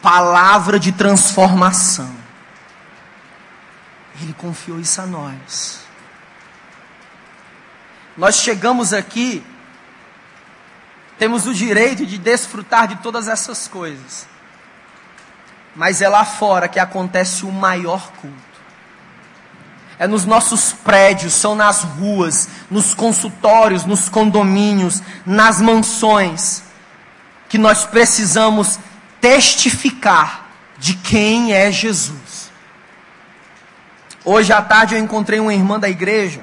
palavra 0.00 0.78
de 0.78 0.92
transformação. 0.92 2.25
Ele 4.20 4.32
confiou 4.34 4.80
isso 4.80 5.00
a 5.00 5.06
nós. 5.06 5.80
Nós 8.16 8.36
chegamos 8.36 8.92
aqui, 8.92 9.44
temos 11.18 11.46
o 11.46 11.52
direito 11.52 12.06
de 12.06 12.16
desfrutar 12.16 12.88
de 12.88 12.96
todas 12.96 13.28
essas 13.28 13.68
coisas, 13.68 14.26
mas 15.74 16.00
é 16.00 16.08
lá 16.08 16.24
fora 16.24 16.68
que 16.68 16.78
acontece 16.78 17.44
o 17.44 17.52
maior 17.52 18.10
culto. 18.12 18.46
É 19.98 20.06
nos 20.06 20.24
nossos 20.24 20.72
prédios, 20.72 21.34
são 21.34 21.54
nas 21.54 21.82
ruas, 21.82 22.48
nos 22.70 22.94
consultórios, 22.94 23.84
nos 23.84 24.08
condomínios, 24.08 25.02
nas 25.24 25.60
mansões, 25.60 26.62
que 27.48 27.58
nós 27.58 27.84
precisamos 27.84 28.78
testificar 29.20 30.46
de 30.78 30.94
quem 30.94 31.52
é 31.52 31.72
Jesus. 31.72 32.35
Hoje 34.28 34.52
à 34.52 34.60
tarde 34.60 34.96
eu 34.96 34.98
encontrei 34.98 35.38
uma 35.38 35.54
irmã 35.54 35.78
da 35.78 35.88
igreja. 35.88 36.40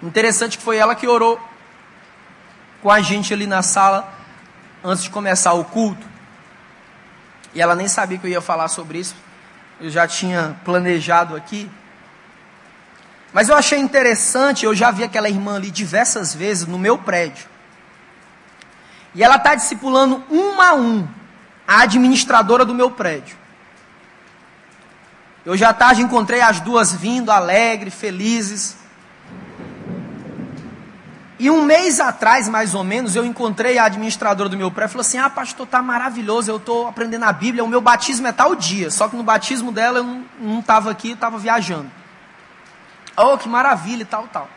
Interessante 0.00 0.56
que 0.56 0.62
foi 0.62 0.76
ela 0.76 0.94
que 0.94 1.08
orou 1.08 1.40
com 2.80 2.88
a 2.88 3.00
gente 3.00 3.34
ali 3.34 3.48
na 3.48 3.62
sala 3.62 4.08
antes 4.84 5.02
de 5.02 5.10
começar 5.10 5.54
o 5.54 5.64
culto. 5.64 6.06
E 7.52 7.60
ela 7.60 7.74
nem 7.74 7.88
sabia 7.88 8.16
que 8.16 8.24
eu 8.24 8.30
ia 8.30 8.40
falar 8.40 8.68
sobre 8.68 8.98
isso. 8.98 9.16
Eu 9.80 9.90
já 9.90 10.06
tinha 10.06 10.56
planejado 10.64 11.34
aqui. 11.34 11.68
Mas 13.32 13.48
eu 13.48 13.56
achei 13.56 13.80
interessante, 13.80 14.64
eu 14.64 14.76
já 14.76 14.92
vi 14.92 15.02
aquela 15.02 15.28
irmã 15.28 15.56
ali 15.56 15.68
diversas 15.68 16.32
vezes 16.32 16.64
no 16.64 16.78
meu 16.78 16.96
prédio. 16.96 17.48
E 19.16 19.24
ela 19.24 19.34
está 19.34 19.56
discipulando 19.56 20.22
um 20.30 20.62
a 20.62 20.74
um 20.74 21.08
a 21.66 21.80
administradora 21.80 22.64
do 22.64 22.72
meu 22.72 22.88
prédio. 22.88 23.37
Hoje 25.48 25.64
à 25.64 25.72
tarde 25.72 26.02
encontrei 26.02 26.42
as 26.42 26.60
duas 26.60 26.92
vindo, 26.92 27.30
alegres, 27.30 27.94
felizes. 27.94 28.76
E 31.38 31.48
um 31.48 31.62
mês 31.62 32.00
atrás, 32.00 32.46
mais 32.46 32.74
ou 32.74 32.84
menos, 32.84 33.16
eu 33.16 33.24
encontrei 33.24 33.78
a 33.78 33.84
administradora 33.86 34.50
do 34.50 34.58
meu 34.58 34.70
prédio 34.70 34.90
e 34.90 34.92
falou 34.92 35.00
assim: 35.00 35.16
Ah, 35.16 35.30
pastor, 35.30 35.66
tá 35.66 35.80
maravilhoso, 35.80 36.50
eu 36.50 36.58
estou 36.58 36.86
aprendendo 36.86 37.24
a 37.24 37.32
Bíblia, 37.32 37.64
o 37.64 37.68
meu 37.68 37.80
batismo 37.80 38.26
é 38.26 38.32
tal 38.32 38.54
dia. 38.54 38.90
Só 38.90 39.08
que 39.08 39.16
no 39.16 39.22
batismo 39.22 39.72
dela 39.72 40.00
eu 40.00 40.22
não 40.38 40.60
estava 40.60 40.90
aqui, 40.90 41.12
estava 41.12 41.38
viajando. 41.38 41.90
Oh, 43.16 43.38
que 43.38 43.48
maravilha 43.48 44.02
e 44.02 44.06
tal, 44.06 44.28
tal. 44.28 44.50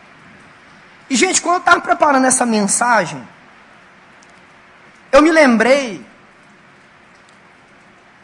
E, 1.08 1.16
gente, 1.16 1.40
quando 1.40 1.54
eu 1.54 1.60
estava 1.60 1.80
preparando 1.80 2.26
essa 2.26 2.44
mensagem, 2.44 3.26
eu 5.10 5.22
me 5.22 5.32
lembrei 5.32 6.04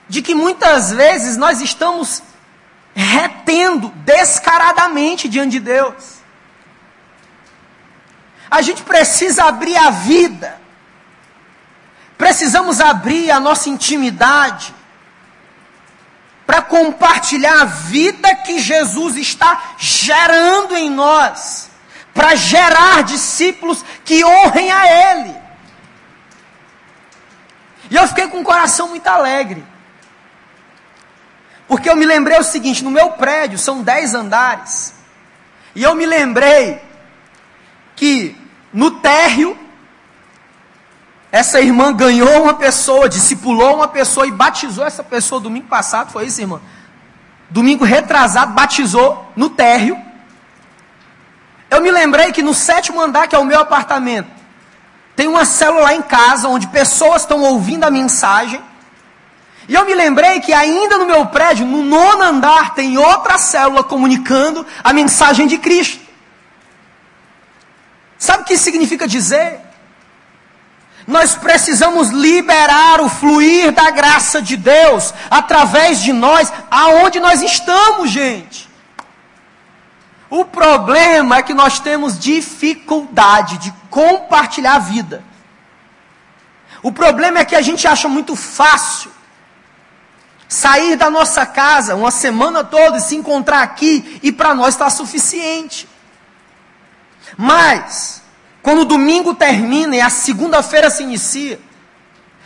de 0.07 0.20
que 0.20 0.35
muitas 0.35 0.92
vezes 0.92 1.38
nós 1.38 1.62
estamos 1.62 2.22
retendo 3.01 3.91
descaradamente 4.05 5.29
diante 5.29 5.53
de 5.53 5.61
Deus. 5.61 6.19
A 8.51 8.61
gente 8.61 8.83
precisa 8.83 9.45
abrir 9.45 9.77
a 9.77 9.91
vida, 9.91 10.61
precisamos 12.17 12.81
abrir 12.81 13.31
a 13.31 13.39
nossa 13.39 13.69
intimidade, 13.69 14.75
para 16.45 16.63
compartilhar 16.63 17.61
a 17.61 17.67
vida 17.67 18.35
que 18.37 18.59
Jesus 18.59 19.17
está 19.17 19.75
gerando 19.77 20.75
em 20.75 20.91
nós, 20.91 21.71
para 22.15 22.35
gerar 22.35 23.05
discípulos 23.05 23.85
que 24.05 24.25
honrem 24.25 24.73
a 24.73 25.13
Ele. 25.13 25.37
E 27.91 27.95
eu 27.95 28.09
fiquei 28.09 28.27
com 28.29 28.41
o 28.41 28.45
coração 28.45 28.89
muito 28.89 29.07
alegre. 29.07 29.65
Porque 31.68 31.88
eu 31.88 31.94
me 31.94 32.07
lembrei 32.07 32.38
o 32.38 32.42
seguinte: 32.42 32.83
no 32.83 32.90
meu 32.90 33.11
prédio 33.11 33.59
são 33.59 33.83
dez 33.83 34.14
andares. 34.14 34.94
E 35.74 35.83
eu 35.83 35.94
me 35.94 36.07
lembrei 36.07 36.81
que 37.94 38.35
no 38.72 38.90
térreo, 38.92 39.57
essa 41.31 41.61
irmã 41.61 41.92
ganhou 41.92 42.42
uma 42.42 42.54
pessoa, 42.54 43.09
discipulou 43.09 43.76
uma 43.76 43.88
pessoa 43.88 44.26
e 44.26 44.33
batizou 44.33 44.85
essa 44.85 45.04
pessoa 45.04 45.40
domingo 45.40 45.68
passado. 45.68 46.10
Foi 46.10 46.27
isso, 46.27 46.40
irmã? 46.40 46.60
Domingo 47.50 47.85
retrasado, 47.85 48.54
batizou 48.54 49.31
no 49.37 49.50
térreo. 49.50 49.96
Eu 51.71 51.83
me 51.83 51.90
lembrei 51.90 52.33
que 52.33 52.42
no 52.42 52.54
sétimo 52.54 53.00
andar, 53.00 53.29
que 53.29 53.37
é 53.37 53.38
o 53.38 53.44
meu 53.44 53.60
apartamento, 53.60 54.31
tem 55.14 55.29
uma 55.29 55.44
célula 55.44 55.83
lá 55.83 55.94
em 55.94 56.02
casa 56.02 56.48
onde 56.48 56.66
pessoas 56.69 57.23
estão 57.23 57.42
ouvindo 57.42 57.85
a 57.85 57.90
mensagem. 57.90 58.62
E 59.69 59.75
eu 59.75 59.85
me 59.85 59.94
lembrei 59.94 60.40
que 60.40 60.52
ainda 60.54 60.96
no 60.96 61.04
meu 61.04 61.27
prédio, 61.27 61.66
no 61.66 61.85
nono 61.85 62.23
andar, 62.23 62.75
tem 62.75 62.96
outra 62.96 63.37
célula 63.37 63.85
comunicando 63.85 64.66
a 64.83 64.94
mensagem 64.94 65.46
de 65.46 65.58
Cristo. 65.58 66.00
Sabe 68.19 68.42
o 68.42 68.46
que 68.46 68.56
significa 68.56 69.06
dizer? 69.06 69.60
Nós 71.06 71.35
precisamos 71.35 72.08
liberar 72.08 73.02
o 73.02 73.10
fluir 73.10 73.71
da 73.71 73.90
graça 73.90 74.40
de 74.40 74.56
Deus 74.56 75.12
através 75.31 76.00
de 76.00 76.14
nós, 76.14 76.50
aonde 76.71 77.21
nós 77.21 77.42
estamos, 77.42 78.10
gente. 78.10 78.69
O 80.31 80.46
problema 80.46 81.37
é 81.37 81.42
que 81.42 81.54
nós 81.54 81.79
temos 81.79 82.19
dificuldade 82.19 83.58
de 83.58 83.73
compartilhar 83.90 84.77
a 84.77 84.79
vida. 84.79 85.23
O 86.83 86.90
problema 86.90 87.40
é 87.40 87.44
que 87.44 87.56
a 87.56 87.62
gente 87.62 87.87
acha 87.87 88.08
muito 88.08 88.35
fácil 88.35 89.17
sair 90.49 90.96
da 90.96 91.11
nossa 91.11 91.44
casa 91.44 91.94
uma 91.94 92.11
semana 92.11 92.65
toda 92.65 92.96
e 92.96 93.03
se 93.03 93.15
encontrar 93.15 93.63
aqui 93.63 94.19
e 94.23 94.33
para 94.33 94.55
nós 94.55 94.75
está 94.75 94.88
suficiente. 94.88 95.87
Mas, 97.37 98.23
quando 98.63 98.81
o 98.81 98.85
domingo 98.87 99.35
termina 99.35 99.94
e 99.94 100.01
a 100.01 100.09
segunda-feira 100.09 100.88
se 100.88 101.03
inicia, 101.03 101.61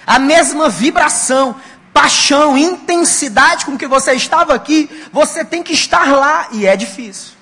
a 0.05 0.19
mesma 0.19 0.69
vibração, 0.69 1.55
paixão, 1.93 2.59
intensidade 2.59 3.65
com 3.65 3.79
que 3.79 3.87
você 3.87 4.13
estava 4.15 4.53
aqui, 4.53 4.91
você 5.13 5.45
tem 5.45 5.63
que 5.63 5.73
estar 5.73 6.11
lá 6.11 6.49
e 6.51 6.67
é 6.67 6.77
difícil. 6.77 7.35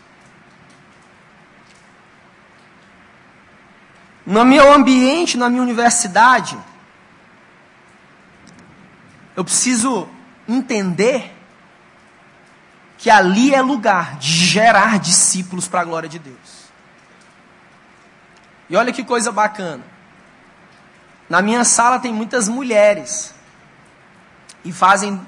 No 4.27 4.45
meu 4.45 4.73
ambiente, 4.73 5.39
na 5.39 5.49
minha 5.49 5.63
universidade, 5.63 6.57
eu 9.35 9.43
preciso 9.43 10.09
entender 10.55 11.37
que 12.99 13.09
ali 13.09 13.55
é 13.55 13.63
lugar 13.63 14.17
de 14.19 14.29
gerar 14.29 14.99
discípulos 14.99 15.67
para 15.67 15.81
a 15.81 15.85
glória 15.85 16.09
de 16.09 16.19
Deus. 16.19 16.71
E 18.69 18.77
olha 18.77 18.93
que 18.93 19.03
coisa 19.03 19.33
bacana. 19.33 19.83
Na 21.29 21.41
minha 21.41 21.65
sala 21.65 21.99
tem 21.99 22.13
muitas 22.13 22.49
mulheres. 22.49 23.35
E 24.65 24.73
fazem 24.73 25.21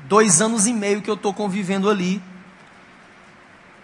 dois 0.00 0.40
anos 0.40 0.66
e 0.66 0.72
meio 0.72 1.02
que 1.02 1.10
eu 1.10 1.14
estou 1.14 1.34
convivendo 1.34 1.90
ali. 1.90 2.22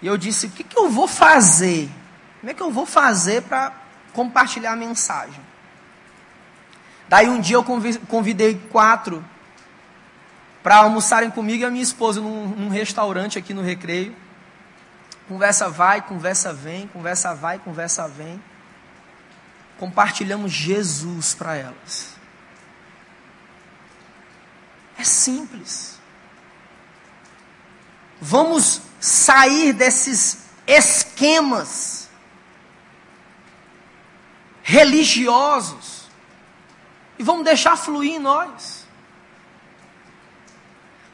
E 0.00 0.06
eu 0.06 0.16
disse: 0.16 0.46
o 0.46 0.50
que, 0.50 0.64
que 0.64 0.78
eu 0.78 0.88
vou 0.88 1.06
fazer? 1.06 1.90
Como 2.40 2.50
é 2.50 2.54
que 2.54 2.62
eu 2.62 2.70
vou 2.70 2.86
fazer 2.86 3.42
para 3.42 3.72
compartilhar 4.12 4.72
a 4.72 4.76
mensagem? 4.76 5.40
Daí 7.08 7.28
um 7.28 7.40
dia 7.40 7.56
eu 7.56 7.64
convidei 8.08 8.58
quatro 8.70 9.24
para 10.66 10.78
almoçarem 10.78 11.30
comigo 11.30 11.62
e 11.62 11.64
a 11.64 11.70
minha 11.70 11.84
esposa 11.84 12.20
num, 12.20 12.48
num 12.48 12.68
restaurante 12.68 13.38
aqui 13.38 13.54
no 13.54 13.62
Recreio. 13.62 14.16
Conversa 15.28 15.70
vai, 15.70 16.02
conversa 16.02 16.52
vem, 16.52 16.88
conversa 16.88 17.32
vai, 17.32 17.60
conversa 17.60 18.08
vem. 18.08 18.42
Compartilhamos 19.78 20.50
Jesus 20.50 21.34
para 21.34 21.54
elas. 21.54 22.16
É 24.98 25.04
simples. 25.04 26.00
Vamos 28.20 28.82
sair 28.98 29.72
desses 29.72 30.46
esquemas 30.66 32.10
religiosos 34.64 36.08
e 37.16 37.22
vamos 37.22 37.44
deixar 37.44 37.76
fluir 37.76 38.14
em 38.14 38.18
nós. 38.18 38.85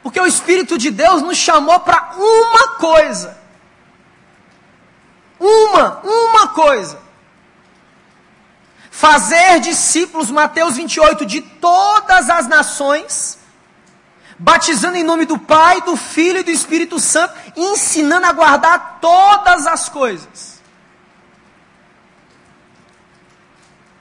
Porque 0.03 0.19
o 0.19 0.27
Espírito 0.27 0.77
de 0.77 0.91
Deus 0.91 1.21
nos 1.21 1.37
chamou 1.37 1.79
para 1.79 2.11
uma 2.17 2.67
coisa. 2.75 3.37
Uma, 5.39 6.01
uma 6.03 6.47
coisa. 6.49 7.01
Fazer 8.91 9.61
discípulos, 9.61 10.29
Mateus 10.29 10.75
28, 10.75 11.25
de 11.25 11.41
todas 11.41 12.29
as 12.29 12.47
nações, 12.47 13.39
batizando 14.37 14.97
em 14.97 15.03
nome 15.03 15.25
do 15.25 15.39
Pai, 15.39 15.81
do 15.81 15.95
Filho 15.95 16.39
e 16.39 16.43
do 16.43 16.51
Espírito 16.51 16.99
Santo, 16.99 17.33
ensinando 17.55 18.25
a 18.25 18.33
guardar 18.33 18.99
todas 18.99 19.65
as 19.65 19.87
coisas. 19.87 20.61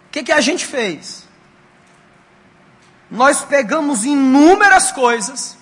O 0.09 0.12
que, 0.12 0.24
que 0.24 0.32
a 0.32 0.40
gente 0.40 0.66
fez? 0.66 1.26
Nós 3.09 3.42
pegamos 3.42 4.05
inúmeras 4.05 4.90
coisas 4.90 5.61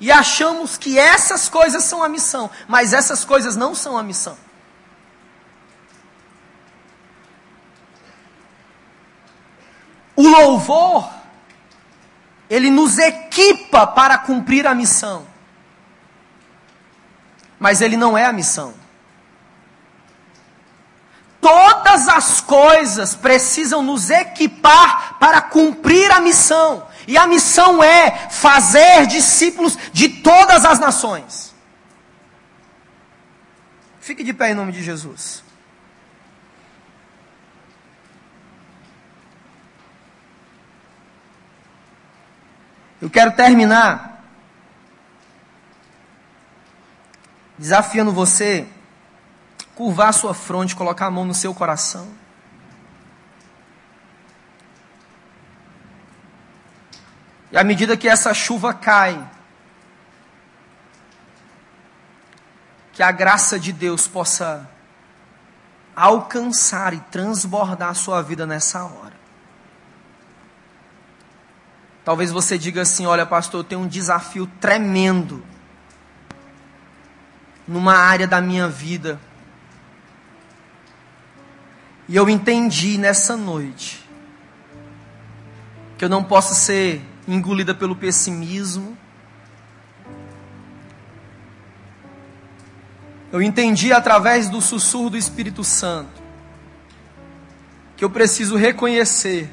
e 0.00 0.10
achamos 0.10 0.76
que 0.76 0.98
essas 0.98 1.48
coisas 1.48 1.84
são 1.84 2.02
a 2.02 2.08
missão, 2.08 2.50
mas 2.66 2.92
essas 2.92 3.24
coisas 3.24 3.56
não 3.56 3.74
são 3.74 3.96
a 3.96 4.02
missão. 4.02 4.36
O 10.16 10.28
louvor, 10.28 11.10
ele 12.48 12.70
nos 12.70 12.98
equipa 12.98 13.86
para 13.86 14.18
cumprir 14.18 14.66
a 14.66 14.74
missão, 14.74 15.26
mas 17.58 17.80
ele 17.80 17.96
não 17.96 18.16
é 18.16 18.24
a 18.24 18.32
missão. 18.32 18.74
Todas 21.40 22.08
as 22.08 22.40
coisas 22.40 23.14
precisam 23.14 23.82
nos 23.82 24.08
equipar 24.08 25.18
para 25.18 25.42
cumprir 25.42 26.10
a 26.10 26.18
missão. 26.18 26.86
E 27.06 27.18
a 27.18 27.26
missão 27.26 27.82
é 27.82 28.28
fazer 28.30 29.06
discípulos 29.06 29.76
de 29.92 30.08
todas 30.08 30.64
as 30.64 30.78
nações. 30.78 31.54
Fique 34.00 34.22
de 34.22 34.32
pé 34.32 34.50
em 34.50 34.54
nome 34.54 34.72
de 34.72 34.82
Jesus. 34.82 35.42
Eu 43.00 43.10
quero 43.10 43.32
terminar 43.32 44.24
desafiando 47.58 48.12
você 48.12 48.66
curvar 49.74 50.12
sua 50.12 50.34
fronte, 50.34 50.74
colocar 50.74 51.06
a 51.06 51.10
mão 51.10 51.24
no 51.24 51.34
seu 51.34 51.54
coração. 51.54 52.08
E 57.54 57.56
à 57.56 57.62
medida 57.62 57.96
que 57.96 58.08
essa 58.08 58.34
chuva 58.34 58.74
cai, 58.74 59.30
que 62.92 63.00
a 63.00 63.12
graça 63.12 63.60
de 63.60 63.72
Deus 63.72 64.08
possa 64.08 64.68
alcançar 65.94 66.92
e 66.92 66.98
transbordar 67.12 67.90
a 67.90 67.94
sua 67.94 68.20
vida 68.22 68.44
nessa 68.44 68.82
hora. 68.82 69.14
Talvez 72.04 72.32
você 72.32 72.58
diga 72.58 72.82
assim: 72.82 73.06
olha, 73.06 73.24
pastor, 73.24 73.60
eu 73.60 73.64
tenho 73.64 73.82
um 73.82 73.86
desafio 73.86 74.48
tremendo 74.60 75.46
numa 77.68 77.94
área 77.94 78.26
da 78.26 78.40
minha 78.40 78.66
vida. 78.66 79.20
E 82.08 82.16
eu 82.16 82.28
entendi 82.28 82.98
nessa 82.98 83.36
noite 83.36 84.04
que 85.96 86.04
eu 86.04 86.08
não 86.08 86.24
posso 86.24 86.52
ser 86.52 87.13
engolida 87.26 87.74
pelo 87.74 87.96
pessimismo. 87.96 88.96
Eu 93.32 93.42
entendi 93.42 93.92
através 93.92 94.48
do 94.48 94.60
sussurro 94.60 95.10
do 95.10 95.16
Espírito 95.16 95.64
Santo 95.64 96.22
que 97.96 98.04
eu 98.04 98.10
preciso 98.10 98.56
reconhecer 98.56 99.52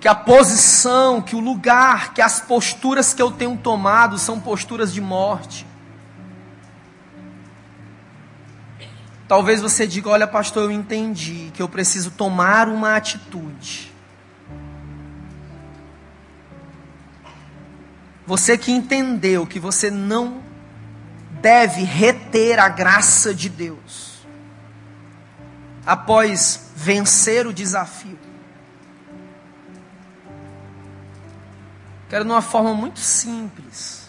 que 0.00 0.08
a 0.08 0.16
posição, 0.16 1.22
que 1.22 1.36
o 1.36 1.38
lugar, 1.38 2.12
que 2.12 2.20
as 2.20 2.40
posturas 2.40 3.14
que 3.14 3.22
eu 3.22 3.30
tenho 3.30 3.56
tomado 3.56 4.18
são 4.18 4.40
posturas 4.40 4.92
de 4.92 5.00
morte. 5.00 5.64
Talvez 9.28 9.60
você 9.62 9.86
diga: 9.86 10.10
Olha, 10.10 10.26
pastor, 10.26 10.64
eu 10.64 10.72
entendi 10.72 11.52
que 11.54 11.62
eu 11.62 11.68
preciso 11.68 12.10
tomar 12.10 12.68
uma 12.68 12.96
atitude. 12.96 13.91
Você 18.32 18.56
que 18.56 18.72
entendeu 18.72 19.46
que 19.46 19.60
você 19.60 19.90
não 19.90 20.42
deve 21.42 21.82
reter 21.82 22.58
a 22.58 22.66
graça 22.66 23.34
de 23.34 23.50
Deus 23.50 24.26
após 25.84 26.70
vencer 26.74 27.46
o 27.46 27.52
desafio. 27.52 28.18
Quero, 32.08 32.24
de 32.24 32.30
uma 32.30 32.40
forma 32.40 32.72
muito 32.72 33.00
simples, 33.00 34.08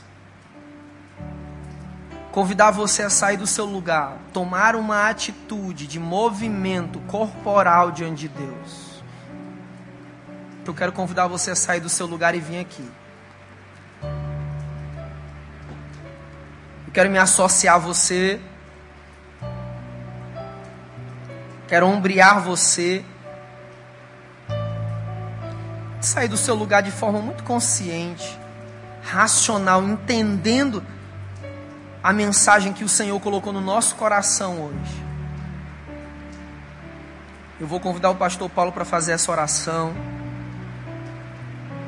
convidar 2.31 2.71
você 2.71 3.03
a 3.03 3.09
sair 3.09 3.35
do 3.35 3.45
seu 3.45 3.65
lugar, 3.65 4.17
tomar 4.31 4.77
uma 4.77 5.09
atitude 5.09 5.85
de 5.85 5.99
movimento 5.99 6.97
corporal 7.07 7.91
diante 7.91 8.21
de 8.21 8.27
Deus. 8.29 9.03
Eu 10.65 10.73
quero 10.73 10.93
convidar 10.93 11.27
você 11.27 11.51
a 11.51 11.55
sair 11.57 11.81
do 11.81 11.89
seu 11.89 12.05
lugar 12.05 12.33
e 12.35 12.39
vir 12.39 12.59
aqui. 12.59 12.89
Quero 16.93 17.09
me 17.09 17.17
associar 17.17 17.75
a 17.75 17.79
você. 17.79 18.39
Quero 21.67 21.87
ombrear 21.87 22.39
você. 22.39 23.03
Sair 25.99 26.27
do 26.27 26.37
seu 26.37 26.53
lugar 26.53 26.83
de 26.83 26.91
forma 26.91 27.19
muito 27.19 27.43
consciente, 27.43 28.37
racional, 29.01 29.81
entendendo 29.81 30.85
a 32.03 32.13
mensagem 32.13 32.73
que 32.73 32.83
o 32.83 32.89
Senhor 32.89 33.19
colocou 33.21 33.51
no 33.51 33.61
nosso 33.61 33.95
coração 33.95 34.61
hoje. 34.61 35.03
Eu 37.59 37.65
vou 37.65 37.79
convidar 37.79 38.09
o 38.09 38.15
pastor 38.15 38.49
Paulo 38.49 38.73
para 38.73 38.83
fazer 38.83 39.13
essa 39.13 39.31
oração. 39.31 39.95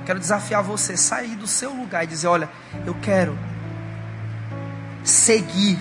Quero 0.05 0.19
desafiar 0.19 0.63
você 0.63 0.95
sair 0.95 1.35
do 1.35 1.45
seu 1.45 1.73
lugar 1.73 2.05
e 2.05 2.07
dizer: 2.07 2.27
Olha, 2.27 2.49
eu 2.85 2.95
quero 3.01 3.37
seguir 5.05 5.79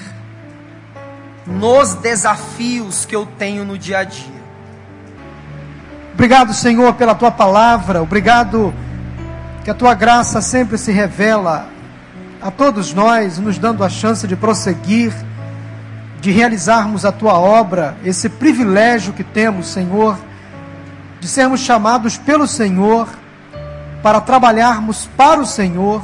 nos 1.47 1.95
desafios 1.95 3.05
que 3.05 3.17
eu 3.17 3.27
tenho 3.27 3.65
no 3.65 3.77
dia 3.77 3.99
a 3.99 4.05
dia. 4.05 4.35
Obrigado, 6.13 6.55
Senhor, 6.55 6.95
pela 6.95 7.15
tua 7.15 7.31
palavra. 7.31 8.03
Obrigado 8.03 8.73
que 9.65 9.71
a 9.71 9.75
tua 9.75 9.95
graça 9.95 10.41
sempre 10.41 10.79
se 10.79 10.93
revela 10.93 11.69
a 12.41 12.51
todos 12.51 12.93
nós, 12.93 13.39
nos 13.39 13.59
dando 13.59 13.83
a 13.83 13.89
chance 13.89 14.27
de 14.27 14.37
prosseguir, 14.37 15.13
de 16.21 16.31
realizarmos 16.31 17.05
a 17.05 17.11
tua 17.11 17.39
obra, 17.39 17.97
esse 18.05 18.29
privilégio 18.29 19.13
que 19.13 19.25
temos, 19.25 19.67
Senhor, 19.67 20.19
de 21.19 21.27
sermos 21.27 21.61
chamados 21.61 22.19
pelo 22.19 22.47
Senhor 22.47 23.09
para 24.03 24.21
trabalharmos 24.21 25.09
para 25.17 25.41
o 25.41 25.47
Senhor, 25.47 26.03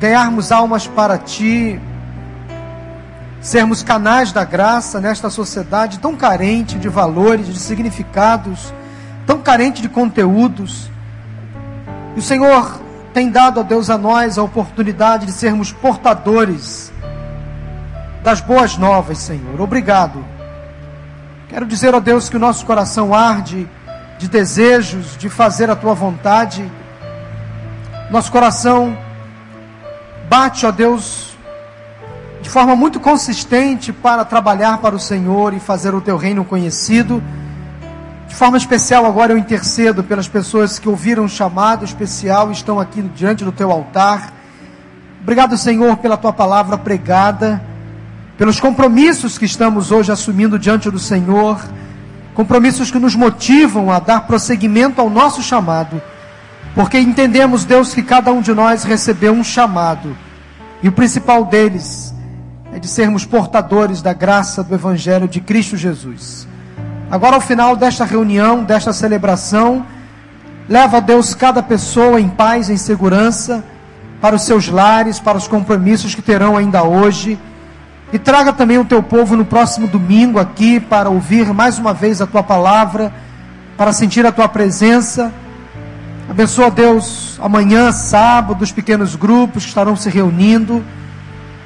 ganharmos 0.00 0.50
almas 0.50 0.86
para 0.88 1.16
ti, 1.16 1.80
sermos 3.42 3.82
canais 3.82 4.30
da 4.30 4.44
graça 4.44 5.00
nesta 5.00 5.28
sociedade 5.28 5.98
tão 5.98 6.16
carente 6.16 6.78
de 6.78 6.88
valores, 6.88 7.48
de 7.48 7.58
significados, 7.58 8.72
tão 9.26 9.40
carente 9.40 9.82
de 9.82 9.88
conteúdos. 9.88 10.88
E 12.14 12.20
o 12.20 12.22
Senhor 12.22 12.80
tem 13.12 13.30
dado 13.30 13.58
a 13.58 13.62
Deus 13.64 13.90
a 13.90 13.98
nós 13.98 14.38
a 14.38 14.42
oportunidade 14.42 15.26
de 15.26 15.32
sermos 15.32 15.72
portadores 15.72 16.92
das 18.22 18.40
boas 18.40 18.78
novas, 18.78 19.18
Senhor. 19.18 19.60
Obrigado. 19.60 20.24
Quero 21.48 21.66
dizer 21.66 21.94
a 21.94 21.98
Deus 21.98 22.30
que 22.30 22.36
o 22.36 22.40
nosso 22.40 22.64
coração 22.64 23.12
arde 23.12 23.68
de 24.18 24.28
desejos 24.28 25.16
de 25.18 25.28
fazer 25.28 25.68
a 25.68 25.74
tua 25.74 25.94
vontade. 25.94 26.64
Nosso 28.08 28.30
coração 28.30 28.96
bate, 30.28 30.64
ó 30.64 30.70
Deus, 30.70 31.31
de 31.31 31.31
forma 32.52 32.76
muito 32.76 33.00
consistente 33.00 33.94
para 33.94 34.26
trabalhar 34.26 34.76
para 34.76 34.94
o 34.94 35.00
Senhor 35.00 35.54
e 35.54 35.58
fazer 35.58 35.94
o 35.94 36.02
teu 36.02 36.18
reino 36.18 36.44
conhecido. 36.44 37.22
De 38.28 38.34
forma 38.34 38.58
especial, 38.58 39.06
agora 39.06 39.32
eu 39.32 39.38
intercedo 39.38 40.04
pelas 40.04 40.28
pessoas 40.28 40.78
que 40.78 40.86
ouviram 40.86 41.24
o 41.24 41.28
chamado 41.30 41.82
especial 41.82 42.50
e 42.50 42.52
estão 42.52 42.78
aqui 42.78 43.00
diante 43.16 43.42
do 43.42 43.52
teu 43.52 43.70
altar. 43.70 44.34
Obrigado, 45.22 45.56
Senhor, 45.56 45.96
pela 45.96 46.18
tua 46.18 46.30
palavra 46.30 46.76
pregada, 46.76 47.64
pelos 48.36 48.60
compromissos 48.60 49.38
que 49.38 49.46
estamos 49.46 49.90
hoje 49.90 50.12
assumindo 50.12 50.58
diante 50.58 50.90
do 50.90 50.98
Senhor, 50.98 51.58
compromissos 52.34 52.90
que 52.90 52.98
nos 52.98 53.16
motivam 53.16 53.90
a 53.90 53.98
dar 53.98 54.26
prosseguimento 54.26 55.00
ao 55.00 55.08
nosso 55.08 55.42
chamado, 55.42 56.02
porque 56.74 56.98
entendemos, 56.98 57.64
Deus, 57.64 57.94
que 57.94 58.02
cada 58.02 58.30
um 58.30 58.42
de 58.42 58.52
nós 58.52 58.84
recebeu 58.84 59.32
um 59.32 59.42
chamado, 59.42 60.14
e 60.82 60.88
o 60.88 60.92
principal 60.92 61.46
deles 61.46 62.12
é 62.72 62.78
de 62.78 62.88
sermos 62.88 63.26
portadores 63.26 64.00
da 64.00 64.14
graça 64.14 64.64
do 64.64 64.74
Evangelho 64.74 65.28
de 65.28 65.42
Cristo 65.42 65.76
Jesus. 65.76 66.48
Agora, 67.10 67.34
ao 67.34 67.40
final 67.40 67.76
desta 67.76 68.06
reunião, 68.06 68.64
desta 68.64 68.94
celebração, 68.94 69.84
leva 70.66 70.96
a 70.96 71.00
Deus 71.00 71.34
cada 71.34 71.62
pessoa 71.62 72.18
em 72.18 72.30
paz, 72.30 72.70
em 72.70 72.78
segurança, 72.78 73.62
para 74.22 74.34
os 74.34 74.42
seus 74.42 74.68
lares, 74.68 75.20
para 75.20 75.36
os 75.36 75.46
compromissos 75.46 76.14
que 76.14 76.22
terão 76.22 76.56
ainda 76.56 76.82
hoje. 76.82 77.38
E 78.10 78.18
traga 78.18 78.54
também 78.54 78.78
o 78.78 78.86
teu 78.86 79.02
povo 79.02 79.36
no 79.36 79.44
próximo 79.44 79.86
domingo 79.86 80.38
aqui 80.38 80.80
para 80.80 81.10
ouvir 81.10 81.52
mais 81.52 81.78
uma 81.78 81.92
vez 81.92 82.22
a 82.22 82.26
tua 82.26 82.42
palavra, 82.42 83.12
para 83.76 83.92
sentir 83.92 84.24
a 84.24 84.32
tua 84.32 84.48
presença. 84.48 85.30
Abençoa 86.26 86.70
Deus 86.70 87.38
amanhã, 87.42 87.92
sábado, 87.92 88.62
os 88.62 88.72
pequenos 88.72 89.14
grupos 89.14 89.64
que 89.64 89.68
estarão 89.68 89.94
se 89.94 90.08
reunindo 90.08 90.82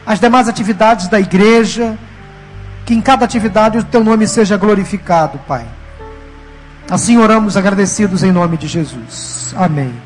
as 0.06 0.20
demais 0.20 0.48
atividades 0.48 1.08
da 1.08 1.18
igreja, 1.18 1.98
que 2.84 2.94
em 2.94 3.00
cada 3.00 3.24
atividade 3.24 3.78
o 3.78 3.84
teu 3.84 4.04
nome 4.04 4.28
seja 4.28 4.56
glorificado, 4.56 5.38
Pai. 5.48 5.66
Assim 6.88 7.18
oramos 7.18 7.56
agradecidos 7.56 8.22
em 8.22 8.30
nome 8.30 8.56
de 8.56 8.68
Jesus. 8.68 9.52
Amém. 9.56 10.05